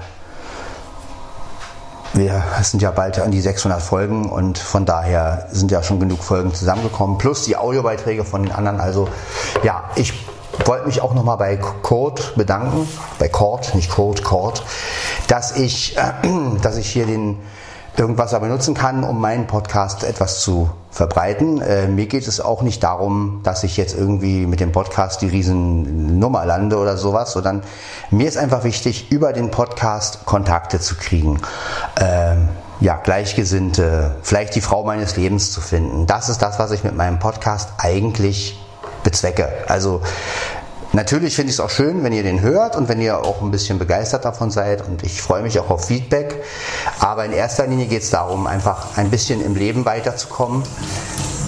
wir 2.13 2.43
sind 2.61 2.81
ja 2.81 2.91
bald 2.91 3.19
an 3.19 3.31
die 3.31 3.41
600 3.41 3.81
Folgen 3.81 4.29
und 4.29 4.57
von 4.57 4.85
daher 4.85 5.47
sind 5.51 5.71
ja 5.71 5.81
schon 5.81 5.99
genug 5.99 6.23
Folgen 6.23 6.53
zusammengekommen, 6.53 7.17
plus 7.17 7.45
die 7.45 7.55
Audiobeiträge 7.55 8.25
von 8.25 8.43
den 8.43 8.51
anderen. 8.51 8.79
Also 8.79 9.07
ja, 9.63 9.85
ich 9.95 10.13
wollte 10.65 10.87
mich 10.87 11.01
auch 11.01 11.13
nochmal 11.13 11.37
bei 11.37 11.57
Kurt 11.57 12.35
bedanken, 12.35 12.87
bei 13.19 13.29
Kurt, 13.29 13.73
nicht 13.75 13.89
Kurt, 13.89 14.23
Kurt, 14.23 14.63
dass 15.27 15.55
ich, 15.55 15.97
äh, 15.97 16.11
dass 16.61 16.77
ich 16.77 16.89
hier 16.89 17.05
den 17.05 17.37
irgendwas 17.97 18.33
aber 18.33 18.47
nutzen 18.47 18.73
kann, 18.73 19.03
um 19.03 19.19
meinen 19.19 19.47
Podcast 19.47 20.03
etwas 20.03 20.41
zu 20.41 20.69
verbreiten. 20.91 21.61
Äh, 21.61 21.87
mir 21.87 22.07
geht 22.07 22.27
es 22.27 22.39
auch 22.39 22.61
nicht 22.61 22.83
darum, 22.83 23.41
dass 23.43 23.63
ich 23.63 23.77
jetzt 23.77 23.97
irgendwie 23.97 24.45
mit 24.45 24.59
dem 24.59 24.71
Podcast 24.71 25.21
die 25.21 25.27
Riesennummer 25.27 26.45
lande 26.45 26.77
oder 26.77 26.97
sowas, 26.97 27.31
sondern 27.31 27.63
mir 28.09 28.27
ist 28.27 28.37
einfach 28.37 28.63
wichtig, 28.63 29.11
über 29.11 29.33
den 29.33 29.51
Podcast 29.51 30.25
Kontakte 30.25 30.79
zu 30.79 30.95
kriegen. 30.95 31.39
Ähm, 31.99 32.49
ja, 32.79 32.97
Gleichgesinnte, 32.97 34.15
vielleicht 34.23 34.55
die 34.55 34.61
Frau 34.61 34.83
meines 34.83 35.15
Lebens 35.15 35.51
zu 35.51 35.61
finden. 35.61 36.07
Das 36.07 36.29
ist 36.29 36.41
das, 36.41 36.59
was 36.59 36.71
ich 36.71 36.83
mit 36.83 36.95
meinem 36.95 37.19
Podcast 37.19 37.69
eigentlich 37.77 38.59
bezwecke. 39.03 39.49
Also 39.67 40.01
Natürlich 40.93 41.37
finde 41.37 41.51
ich 41.51 41.55
es 41.55 41.59
auch 41.61 41.69
schön, 41.69 42.03
wenn 42.03 42.11
ihr 42.11 42.23
den 42.23 42.41
hört 42.41 42.75
und 42.75 42.89
wenn 42.89 42.99
ihr 42.99 43.23
auch 43.23 43.41
ein 43.41 43.49
bisschen 43.49 43.79
begeistert 43.79 44.25
davon 44.25 44.51
seid 44.51 44.85
und 44.85 45.03
ich 45.03 45.21
freue 45.21 45.41
mich 45.41 45.57
auch 45.57 45.69
auf 45.69 45.85
Feedback. 45.85 46.43
Aber 46.99 47.23
in 47.23 47.31
erster 47.31 47.65
Linie 47.65 47.85
geht 47.85 48.03
es 48.03 48.09
darum, 48.09 48.45
einfach 48.45 48.97
ein 48.97 49.09
bisschen 49.09 49.41
im 49.41 49.55
Leben 49.55 49.85
weiterzukommen. 49.85 50.63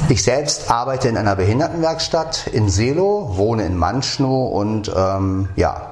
Ich 0.07 0.23
selbst 0.23 0.71
arbeite 0.71 1.09
in 1.09 1.17
einer 1.17 1.35
Behindertenwerkstatt 1.35 2.47
in 2.47 2.69
Selo, 2.69 3.33
wohne 3.35 3.65
in 3.65 3.75
Manschnow 3.75 4.53
und 4.53 4.91
ähm, 4.95 5.49
ja, 5.57 5.91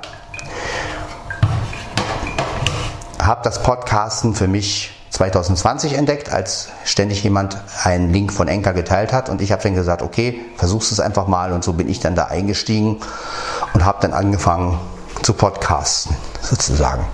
habe 3.22 3.42
das 3.44 3.64
Podcasten 3.64 4.34
für 4.34 4.48
mich 4.48 5.01
2020 5.12 5.94
entdeckt, 5.94 6.32
als 6.32 6.70
ständig 6.86 7.24
jemand 7.24 7.58
einen 7.84 8.12
Link 8.12 8.32
von 8.34 8.48
Enker 8.48 8.74
geteilt 8.74 9.14
hat 9.14 9.30
und 9.30 9.42
ich 9.42 9.52
habe 9.52 9.62
dann 9.62 9.76
gesagt, 9.76 10.02
okay, 10.02 10.42
versuchst 10.56 10.92
es 10.92 11.00
einfach 11.00 11.28
mal 11.28 11.52
und 11.52 11.64
so 11.64 11.74
bin 11.74 11.90
ich 11.90 12.00
dann 12.00 12.16
da 12.16 12.26
eingestiegen 12.26 12.98
und 13.74 13.86
habe 13.86 14.00
dann 14.02 14.14
angefangen 14.14 14.80
zu 15.22 15.34
podcasten 15.34 16.16
sozusagen. 16.42 17.06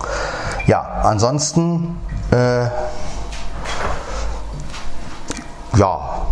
Ja, 0.66 0.80
ansonsten 1.02 1.98
äh, 2.30 2.66
ja, 5.76 6.26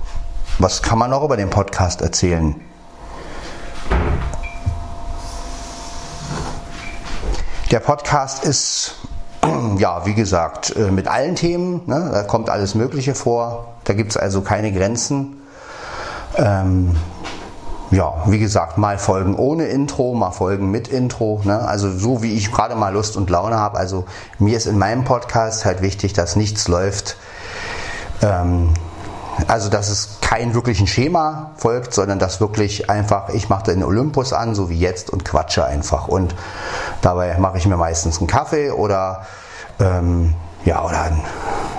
was 0.58 0.82
kann 0.82 0.98
man 0.98 1.10
noch 1.10 1.22
über 1.22 1.36
den 1.36 1.50
Podcast 1.50 2.00
erzählen? 2.00 2.54
Der 7.70 7.80
Podcast 7.80 8.44
ist 8.44 8.94
ja, 9.78 10.06
wie 10.06 10.14
gesagt, 10.14 10.74
äh, 10.76 10.90
mit 10.90 11.08
allen 11.08 11.34
Themen, 11.34 11.82
ne, 11.86 12.10
da 12.12 12.22
kommt 12.22 12.50
alles 12.50 12.74
Mögliche 12.74 13.14
vor, 13.14 13.68
da 13.84 13.94
gibt 13.94 14.10
es 14.10 14.16
also 14.16 14.42
keine 14.42 14.72
Grenzen. 14.72 15.40
Ähm, 16.36 16.96
ja, 17.90 18.14
wie 18.26 18.38
gesagt, 18.38 18.78
mal 18.78 18.98
Folgen 18.98 19.36
ohne 19.36 19.66
Intro, 19.66 20.14
mal 20.14 20.32
Folgen 20.32 20.70
mit 20.70 20.88
Intro. 20.88 21.40
Ne? 21.44 21.60
Also 21.60 21.90
so 21.90 22.22
wie 22.22 22.34
ich 22.34 22.50
gerade 22.50 22.74
mal 22.74 22.92
Lust 22.92 23.16
und 23.16 23.30
Laune 23.30 23.56
habe. 23.56 23.78
Also 23.78 24.04
mir 24.38 24.56
ist 24.56 24.66
in 24.66 24.76
meinem 24.76 25.04
Podcast 25.04 25.64
halt 25.64 25.82
wichtig, 25.82 26.12
dass 26.12 26.34
nichts 26.34 26.66
läuft. 26.66 27.16
Ähm, 28.22 28.70
also 29.48 29.68
dass 29.68 29.90
es 29.90 30.18
kein 30.20 30.54
wirklichen 30.54 30.86
Schema 30.86 31.50
folgt, 31.56 31.92
sondern 31.94 32.18
dass 32.18 32.40
wirklich 32.40 32.88
einfach, 32.90 33.28
ich 33.30 33.48
mache 33.48 33.64
den 33.64 33.84
Olympus 33.84 34.32
an, 34.32 34.54
so 34.54 34.70
wie 34.70 34.78
jetzt, 34.78 35.10
und 35.10 35.24
quatsche 35.24 35.64
einfach. 35.64 36.08
Und 36.08 36.34
dabei 37.02 37.36
mache 37.38 37.58
ich 37.58 37.66
mir 37.66 37.76
meistens 37.76 38.18
einen 38.18 38.26
Kaffee 38.26 38.70
oder 38.70 39.26
ähm, 39.78 40.34
ja, 40.64 40.84
oder 40.84 41.12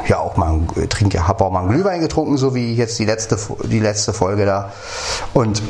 ja 0.07 0.19
auch 0.19 0.37
mal 0.37 0.59
trinke, 0.89 1.27
habe 1.27 1.43
auch 1.43 1.51
mal 1.51 1.61
einen 1.61 1.69
Glühwein 1.69 1.99
getrunken, 1.99 2.37
so 2.37 2.55
wie 2.55 2.73
jetzt 2.75 2.97
die 2.99 3.05
letzte, 3.05 3.37
die 3.63 3.79
letzte 3.79 4.13
Folge 4.13 4.45
da. 4.45 4.71
Und 5.33 5.61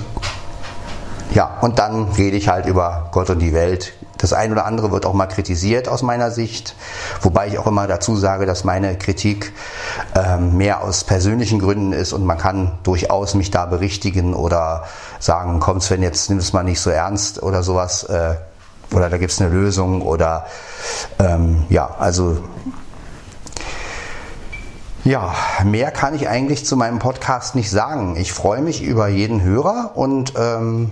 ja, 1.34 1.58
und 1.62 1.80
dann 1.80 2.04
rede 2.12 2.38
ich 2.38 2.48
halt 2.48 2.68
über 2.68 3.10
Gott 3.12 3.30
und 3.30 3.40
die 3.40 3.54
Welt. 3.54 3.94
Das 4.18 4.34
eine 4.34 4.54
oder 4.54 4.66
andere 4.66 4.92
wird 4.92 5.06
auch 5.06 5.14
mal 5.14 5.28
kritisiert 5.28 5.88
aus 5.88 6.02
meiner 6.02 6.32
Sicht, 6.32 6.76
wobei 7.22 7.48
ich 7.48 7.60
auch 7.60 7.68
immer 7.68 7.88
dazu 7.88 8.16
sage, 8.16 8.46
dass 8.46 8.64
meine 8.64 8.98
Kritik 8.98 9.54
ähm, 10.16 10.58
mehr 10.58 10.82
aus 10.84 11.04
persönlichen 11.04 11.60
Gründen 11.60 11.94
ist 11.94 12.14
und 12.14 12.26
man 12.26 12.38
kann 12.38 12.80
durchaus 12.84 13.36
mich 13.36 13.52
da 13.52 13.66
berichtigen 13.66 14.34
oder 14.34 14.86
sagen, 15.20 15.60
komm 15.60 15.82
Sven, 15.82 16.02
jetzt 16.02 16.30
nimm 16.30 16.40
es 16.40 16.54
mal 16.54 16.64
nicht 16.64 16.80
so 16.80 16.90
ernst 16.90 17.44
oder 17.44 17.64
sowas. 17.64 18.04
Äh, 18.04 18.36
oder 18.94 19.10
da 19.10 19.18
gibt 19.18 19.32
es 19.32 19.42
eine 19.42 19.50
Lösung 19.50 20.02
oder 20.02 20.46
ähm, 21.20 21.66
ja, 21.70 21.90
also 22.00 22.38
ja, 25.04 25.34
mehr 25.64 25.92
kann 25.92 26.16
ich 26.16 26.28
eigentlich 26.28 26.66
zu 26.66 26.76
meinem 26.76 27.00
Podcast 27.00 27.56
nicht 27.56 27.70
sagen. 27.70 28.16
Ich 28.18 28.34
freue 28.34 28.62
mich 28.62 28.84
über 28.84 29.08
jeden 29.08 29.42
Hörer 29.42 29.92
und 29.96 30.34
ähm, 30.38 30.92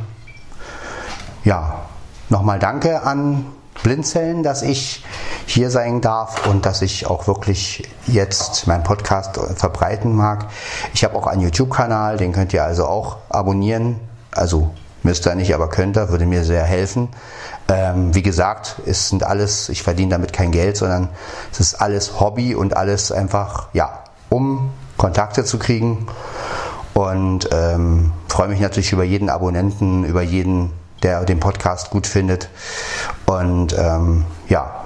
ja, 1.43 1.85
nochmal 2.29 2.59
danke 2.59 3.03
an 3.03 3.45
Blindzellen, 3.83 4.41
dass 4.41 4.61
ich 4.61 5.03
hier 5.45 5.69
sein 5.69 6.01
darf 6.01 6.47
und 6.47 6.65
dass 6.65 6.81
ich 6.81 7.07
auch 7.07 7.27
wirklich 7.27 7.88
jetzt 8.07 8.67
meinen 8.67 8.83
Podcast 8.83 9.39
verbreiten 9.55 10.15
mag. 10.15 10.47
Ich 10.93 11.03
habe 11.03 11.15
auch 11.15 11.27
einen 11.27 11.41
YouTube-Kanal, 11.41 12.17
den 12.17 12.31
könnt 12.31 12.53
ihr 12.53 12.63
also 12.63 12.88
auch 12.88 13.17
abonnieren. 13.29 13.99
Also 14.31 14.71
müsst 15.03 15.27
ihr 15.27 15.35
nicht, 15.35 15.53
aber 15.53 15.69
könnt 15.69 15.97
ihr, 15.97 16.09
würde 16.09 16.25
mir 16.25 16.43
sehr 16.43 16.63
helfen. 16.63 17.09
Ähm, 17.67 18.13
wie 18.15 18.23
gesagt, 18.23 18.77
es 18.85 19.09
sind 19.09 19.23
alles, 19.23 19.69
ich 19.69 19.83
verdiene 19.83 20.11
damit 20.11 20.33
kein 20.33 20.51
Geld, 20.51 20.77
sondern 20.77 21.09
es 21.51 21.59
ist 21.59 21.75
alles 21.75 22.19
Hobby 22.19 22.55
und 22.55 22.75
alles 22.75 23.11
einfach, 23.11 23.67
ja, 23.73 24.03
um 24.29 24.71
Kontakte 24.97 25.43
zu 25.43 25.59
kriegen. 25.59 26.07
Und 26.93 27.49
ähm, 27.51 28.13
freue 28.29 28.47
mich 28.47 28.61
natürlich 28.61 28.93
über 28.93 29.03
jeden 29.03 29.29
Abonnenten, 29.29 30.05
über 30.05 30.21
jeden, 30.21 30.71
der 31.05 31.23
den 31.23 31.39
Podcast 31.39 31.91
gut 31.91 32.07
findet. 32.07 32.49
Und 33.25 33.77
ähm, 33.77 34.25
ja. 34.49 34.83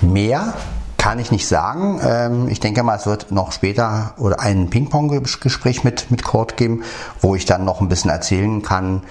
Mehr 0.00 0.54
kann 0.98 1.18
ich 1.18 1.32
nicht 1.32 1.48
sagen. 1.48 2.00
Ähm, 2.04 2.48
ich 2.48 2.60
denke 2.60 2.84
mal, 2.84 2.96
es 2.96 3.06
wird 3.06 3.32
noch 3.32 3.50
später 3.50 4.14
oder 4.18 4.38
ein 4.38 4.70
Ping-Pong-Gespräch 4.70 5.82
mit, 5.82 6.12
mit 6.12 6.22
Kurt 6.22 6.56
geben, 6.56 6.84
wo 7.20 7.34
ich 7.34 7.44
dann 7.44 7.64
noch 7.64 7.80
ein 7.80 7.88
bisschen 7.88 8.10
erzählen 8.10 8.62
kann, 8.62 9.02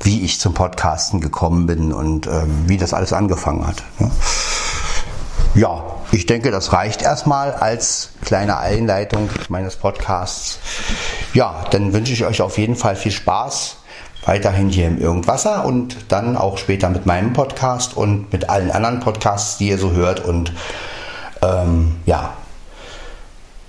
wie 0.00 0.22
ich 0.24 0.38
zum 0.40 0.52
Podcasten 0.52 1.22
gekommen 1.22 1.66
bin 1.66 1.92
und 1.92 2.26
ähm, 2.26 2.64
wie 2.66 2.76
das 2.76 2.92
alles 2.92 3.14
angefangen 3.14 3.66
hat. 3.66 3.82
Ja, 5.54 5.82
ich 6.10 6.26
denke, 6.26 6.50
das 6.50 6.72
reicht 6.72 7.02
erstmal 7.02 7.52
als 7.52 8.10
kleine 8.24 8.58
Einleitung 8.58 9.28
meines 9.48 9.76
Podcasts. 9.76 10.58
Ja, 11.34 11.64
dann 11.70 11.92
wünsche 11.92 12.12
ich 12.12 12.24
euch 12.24 12.40
auf 12.40 12.58
jeden 12.58 12.76
Fall 12.76 12.96
viel 12.96 13.12
Spaß 13.12 13.76
weiterhin 14.24 14.68
hier 14.68 14.86
im 14.86 15.00
Irgendwasser 15.00 15.64
und 15.64 15.96
dann 16.08 16.36
auch 16.36 16.58
später 16.58 16.88
mit 16.90 17.06
meinem 17.06 17.32
Podcast 17.32 17.96
und 17.96 18.32
mit 18.32 18.50
allen 18.50 18.70
anderen 18.70 19.00
Podcasts, 19.00 19.58
die 19.58 19.68
ihr 19.68 19.78
so 19.78 19.92
hört 19.92 20.20
und 20.24 20.52
ähm, 21.42 21.96
ja, 22.04 22.34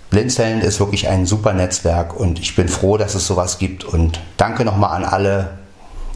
Blinzeln 0.10 0.62
ist 0.62 0.80
wirklich 0.80 1.08
ein 1.08 1.26
super 1.26 1.54
Netzwerk 1.54 2.20
und 2.20 2.40
ich 2.40 2.56
bin 2.56 2.68
froh, 2.68 2.98
dass 2.98 3.14
es 3.14 3.28
sowas 3.28 3.60
gibt 3.60 3.84
und 3.84 4.20
danke 4.38 4.66
nochmal 4.66 4.96
an 4.96 5.06
alle 5.06 5.59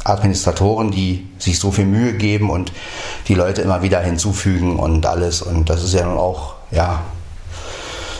Administratoren, 0.04 0.92
die 0.92 1.28
sich 1.38 1.60
so 1.60 1.72
viel 1.72 1.86
Mühe 1.86 2.14
geben 2.14 2.50
und 2.50 2.72
die 3.28 3.36
Leute 3.36 3.62
immer 3.62 3.82
wieder 3.82 4.00
hinzufügen 4.02 4.78
und 4.78 5.06
alles 5.06 5.42
und 5.42 5.70
das 5.70 5.84
ist 5.84 5.94
ja 5.94 6.06
nun 6.06 6.18
auch 6.18 6.56
ja 6.72 7.02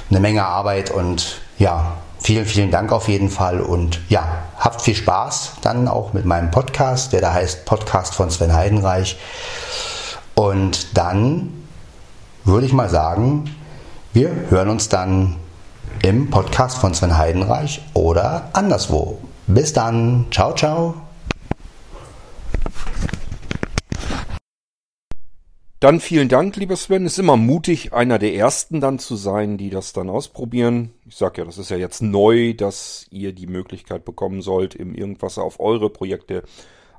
eine 0.10 0.20
Menge 0.20 0.46
Arbeit 0.46 0.92
und 0.92 1.42
ja, 1.58 1.94
vielen, 2.20 2.46
vielen 2.46 2.72
Dank 2.72 2.92
auf 2.92 3.08
jeden 3.08 3.30
Fall 3.30 3.62
und 3.62 4.00
ja, 4.10 4.26
habt 4.58 4.82
viel 4.82 4.96
Spaß 4.96 5.54
dann 5.62 5.88
auch 5.88 6.14
mit 6.14 6.26
meinem 6.26 6.52
Podcast, 6.52 7.14
der 7.14 7.22
da 7.22 7.34
heißt 7.34 7.66
Podcast 7.66 8.16
von 8.16 8.30
Sven 8.30 8.54
Heidenreich 8.54 9.18
und 10.36 10.98
dann 10.98 11.52
würde 12.44 12.66
ich 12.66 12.74
mal 12.74 12.90
sagen, 12.90 13.56
wir 14.14 14.32
hören 14.50 14.70
uns 14.70 14.90
dann 14.90 15.38
im 16.02 16.30
Podcast 16.30 16.78
von 16.78 16.94
Sven 16.94 17.18
Heidenreich 17.18 17.82
oder 17.94 18.50
anderswo. 18.54 19.20
Bis 19.48 19.74
dann. 19.74 20.28
Ciao, 20.32 20.54
ciao. 20.54 21.03
Dann 25.84 26.00
vielen 26.00 26.30
Dank, 26.30 26.56
lieber 26.56 26.78
Sven. 26.78 27.06
Ist 27.06 27.20
immer 27.20 27.36
mutig, 27.36 27.92
einer 27.92 28.18
der 28.18 28.34
ersten 28.34 28.80
dann 28.80 29.00
zu 29.00 29.18
sein, 29.18 29.58
die 29.58 29.70
das 29.70 29.92
dann 29.92 30.10
ausprobieren. 30.10 30.94
Ich 31.06 31.18
sag 31.18 31.38
ja, 31.38 31.44
das 31.44 31.58
ist 31.58 31.72
ja 31.72 31.76
jetzt 31.76 32.02
neu, 32.02 32.54
dass 32.54 33.06
ihr 33.10 33.34
die 33.34 33.48
Möglichkeit 33.48 34.06
bekommen 34.06 34.42
sollt, 34.42 34.76
im 34.76 34.96
Irgendwas 34.96 35.38
auf 35.38 35.60
eure 35.60 35.90
Projekte 35.90 36.44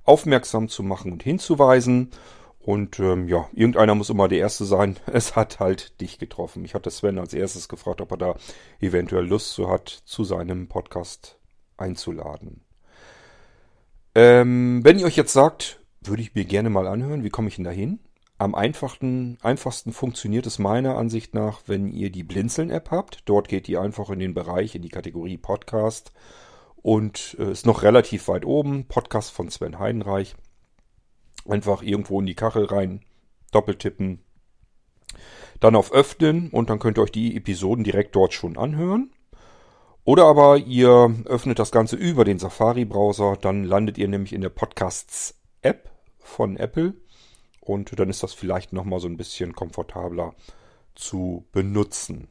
aufmerksam 0.05 0.69
zu 0.69 0.83
machen 0.83 1.13
und 1.13 1.23
hinzuweisen. 1.23 2.11
Und 2.59 2.99
ähm, 2.99 3.27
ja, 3.27 3.49
irgendeiner 3.55 3.95
muss 3.95 4.11
immer 4.11 4.29
der 4.29 4.41
Erste 4.41 4.67
sein. 4.67 4.99
Es 5.07 5.35
hat 5.35 5.61
halt 5.61 5.99
dich 6.03 6.19
getroffen. 6.19 6.67
Ich 6.67 6.75
hatte 6.75 6.91
Sven 6.91 7.19
als 7.19 7.33
erstes 7.33 7.71
gefragt, 7.71 8.03
ob 8.03 8.11
er 8.11 8.19
da 8.19 8.37
eventuell 8.81 9.25
Lust 9.25 9.55
zu 9.55 9.71
hat, 9.71 9.89
zu 9.89 10.25
seinem 10.25 10.69
Podcast 10.69 11.39
einzuladen. 11.79 12.64
Ähm, 14.15 14.81
wenn 14.85 14.99
ihr 14.99 15.07
euch 15.07 15.17
jetzt 15.17 15.33
sagt, 15.33 15.81
würde 16.01 16.23
ich 16.23 16.35
mir 16.35 16.45
gerne 16.45 16.71
mal 16.71 16.87
anhören, 16.87 17.25
wie 17.25 17.31
komme 17.31 17.49
ich 17.49 17.57
denn 17.57 17.65
da 17.65 17.71
hin? 17.71 17.99
Am 18.37 18.55
einfachsten, 18.55 19.39
einfachsten 19.43 19.93
funktioniert 19.93 20.47
es 20.47 20.59
meiner 20.59 20.97
Ansicht 20.97 21.35
nach, 21.35 21.63
wenn 21.67 21.89
ihr 21.89 22.11
die 22.11 22.25
Blinzeln-App 22.25 22.91
habt. 22.91 23.23
Dort 23.27 23.49
geht 23.49 23.69
ihr 23.69 23.81
einfach 23.81 24.11
in 24.11 24.19
den 24.19 24.35
Bereich, 24.35 24.75
in 24.75 24.83
die 24.83 24.89
Kategorie 24.89 25.39
Podcast 25.39 26.13
und 26.77 27.37
äh, 27.39 27.51
ist 27.53 27.67
noch 27.67 27.83
relativ 27.83 28.29
weit 28.29 28.45
oben. 28.45 28.87
Podcast 28.87 29.31
von 29.31 29.49
Sven 29.51 29.79
Heidenreich. 29.79 30.35
Einfach 31.49 31.83
irgendwo 31.83 32.21
in 32.21 32.27
die 32.27 32.35
Kachel 32.35 32.65
rein, 32.65 33.05
doppeltippen, 33.53 34.21
dann 35.61 35.77
auf 35.77 35.93
Öffnen 35.93 36.51
und 36.51 36.71
dann 36.71 36.79
könnt 36.79 36.99
ihr 36.99 37.03
euch 37.03 37.13
die 37.13 37.37
Episoden 37.37 37.85
direkt 37.85 38.17
dort 38.17 38.35
schon 38.35 38.59
anhören. 38.59 39.11
Oder 40.05 40.27
aber 40.27 40.59
ihr 40.59 41.15
öffnet 41.25 41.59
das 41.59 41.71
Ganze 41.71 41.97
über 41.97 42.25
den 42.25 42.39
Safari-Browser, 42.39 43.39
dann 43.41 43.65
landet 43.65 43.97
ihr 43.97 44.07
nämlich 44.07 44.35
in 44.35 44.43
der 44.43 44.51
Podcasts-App 44.51 45.91
von 46.19 46.57
Apple 46.59 46.95
und 47.61 47.99
dann 47.99 48.11
ist 48.11 48.23
das 48.23 48.35
vielleicht 48.35 48.75
nochmal 48.75 49.01
so 49.01 49.09
ein 49.09 49.17
bisschen 49.17 49.55
komfortabler 49.55 50.35
zu 50.95 51.47
benutzen. 51.53 52.29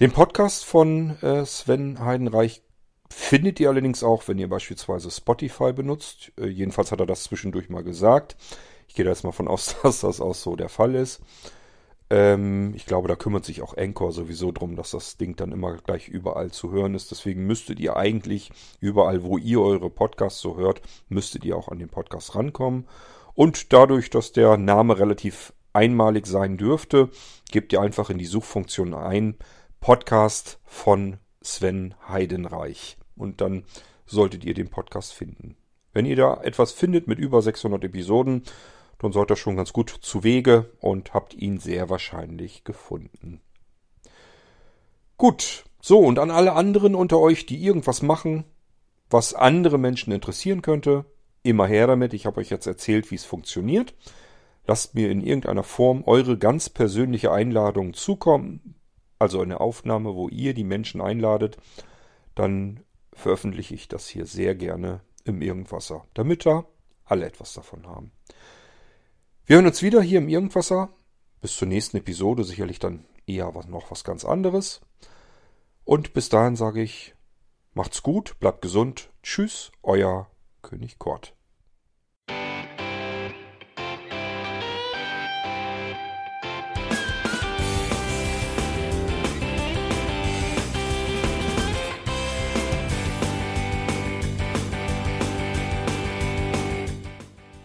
Den 0.00 0.12
Podcast 0.12 0.64
von 0.64 1.20
äh, 1.22 1.44
Sven 1.44 1.98
Heidenreich 2.02 2.62
findet 3.10 3.60
ihr 3.60 3.68
allerdings 3.68 4.02
auch, 4.02 4.28
wenn 4.28 4.38
ihr 4.38 4.48
beispielsweise 4.48 5.10
Spotify 5.10 5.72
benutzt. 5.72 6.32
Äh, 6.38 6.46
jedenfalls 6.46 6.92
hat 6.92 7.00
er 7.00 7.06
das 7.06 7.24
zwischendurch 7.24 7.68
mal 7.68 7.82
gesagt. 7.82 8.36
Ich 8.86 8.94
gehe 8.94 9.04
da 9.04 9.10
jetzt 9.10 9.24
mal 9.24 9.32
von 9.32 9.48
aus, 9.48 9.76
dass 9.82 10.00
das 10.00 10.20
auch 10.20 10.34
so 10.34 10.56
der 10.56 10.68
Fall 10.68 10.94
ist. 10.94 11.20
Ähm, 12.10 12.72
ich 12.74 12.86
glaube, 12.86 13.08
da 13.08 13.16
kümmert 13.16 13.44
sich 13.44 13.62
auch 13.62 13.76
Anchor 13.76 14.12
sowieso 14.12 14.52
drum, 14.52 14.76
dass 14.76 14.92
das 14.92 15.16
Ding 15.16 15.36
dann 15.36 15.52
immer 15.52 15.76
gleich 15.76 16.08
überall 16.08 16.50
zu 16.50 16.70
hören 16.70 16.94
ist. 16.94 17.10
Deswegen 17.10 17.46
müsstet 17.46 17.80
ihr 17.80 17.96
eigentlich 17.96 18.50
überall, 18.80 19.22
wo 19.22 19.36
ihr 19.38 19.60
eure 19.60 19.90
Podcasts 19.90 20.40
so 20.40 20.56
hört, 20.56 20.80
müsstet 21.08 21.44
ihr 21.44 21.56
auch 21.56 21.68
an 21.68 21.78
den 21.78 21.88
Podcast 21.88 22.34
rankommen. 22.34 22.86
Und 23.34 23.72
dadurch, 23.72 24.10
dass 24.10 24.32
der 24.32 24.56
Name 24.56 24.98
relativ 24.98 25.52
einmalig 25.72 26.26
sein 26.26 26.56
dürfte, 26.56 27.10
gebt 27.50 27.72
ihr 27.72 27.80
einfach 27.80 28.10
in 28.10 28.18
die 28.18 28.26
Suchfunktion 28.26 28.94
ein 28.94 29.36
Podcast 29.80 30.58
von 30.64 31.18
Sven 31.42 31.94
Heidenreich. 32.08 32.96
Und 33.16 33.40
dann 33.40 33.64
solltet 34.06 34.44
ihr 34.44 34.54
den 34.54 34.70
Podcast 34.70 35.12
finden. 35.12 35.56
Wenn 35.92 36.06
ihr 36.06 36.16
da 36.16 36.40
etwas 36.42 36.72
findet 36.72 37.06
mit 37.06 37.18
über 37.18 37.42
600 37.42 37.84
Episoden, 37.84 38.42
dann 38.98 39.12
seid 39.12 39.30
ihr 39.30 39.36
schon 39.36 39.56
ganz 39.56 39.72
gut 39.72 39.90
zu 39.90 40.24
Wege 40.24 40.70
und 40.80 41.14
habt 41.14 41.34
ihn 41.34 41.58
sehr 41.58 41.88
wahrscheinlich 41.88 42.64
gefunden. 42.64 43.40
Gut, 45.16 45.64
so 45.80 45.98
und 45.98 46.18
an 46.18 46.30
alle 46.30 46.52
anderen 46.52 46.94
unter 46.94 47.18
euch, 47.18 47.46
die 47.46 47.62
irgendwas 47.62 48.02
machen, 48.02 48.44
was 49.10 49.34
andere 49.34 49.78
Menschen 49.78 50.12
interessieren 50.12 50.62
könnte, 50.62 51.04
immer 51.42 51.66
her 51.66 51.86
damit. 51.86 52.12
Ich 52.14 52.26
habe 52.26 52.40
euch 52.40 52.50
jetzt 52.50 52.66
erzählt, 52.66 53.10
wie 53.10 53.14
es 53.14 53.24
funktioniert. 53.24 53.94
Lasst 54.66 54.94
mir 54.94 55.10
in 55.10 55.22
irgendeiner 55.22 55.62
Form 55.62 56.04
eure 56.04 56.36
ganz 56.36 56.68
persönliche 56.68 57.32
Einladung 57.32 57.94
zukommen, 57.94 58.74
also 59.18 59.40
eine 59.40 59.60
Aufnahme, 59.60 60.14
wo 60.14 60.28
ihr 60.28 60.54
die 60.54 60.64
Menschen 60.64 61.00
einladet, 61.00 61.56
dann 62.34 62.80
veröffentliche 63.12 63.74
ich 63.74 63.88
das 63.88 64.08
hier 64.08 64.26
sehr 64.26 64.54
gerne 64.54 65.00
im 65.24 65.42
Irgendwasser, 65.42 66.04
damit 66.14 66.44
da 66.46 66.66
alle 67.04 67.26
etwas 67.26 67.54
davon 67.54 67.86
haben. 67.86 68.12
Wir 69.48 69.56
hören 69.56 69.66
uns 69.66 69.80
wieder 69.80 70.02
hier 70.02 70.18
im 70.18 70.28
Irgendwasser. 70.28 70.90
Bis 71.40 71.56
zur 71.56 71.68
nächsten 71.68 71.96
Episode 71.96 72.44
sicherlich 72.44 72.80
dann 72.80 73.06
eher 73.26 73.54
was, 73.54 73.66
noch 73.66 73.90
was 73.90 74.04
ganz 74.04 74.26
anderes. 74.26 74.82
Und 75.84 76.12
bis 76.12 76.28
dahin 76.28 76.54
sage 76.54 76.82
ich, 76.82 77.14
macht's 77.72 78.02
gut, 78.02 78.38
bleibt 78.40 78.60
gesund. 78.60 79.08
Tschüss, 79.22 79.72
euer 79.82 80.30
König 80.60 80.98
Kort. 80.98 81.34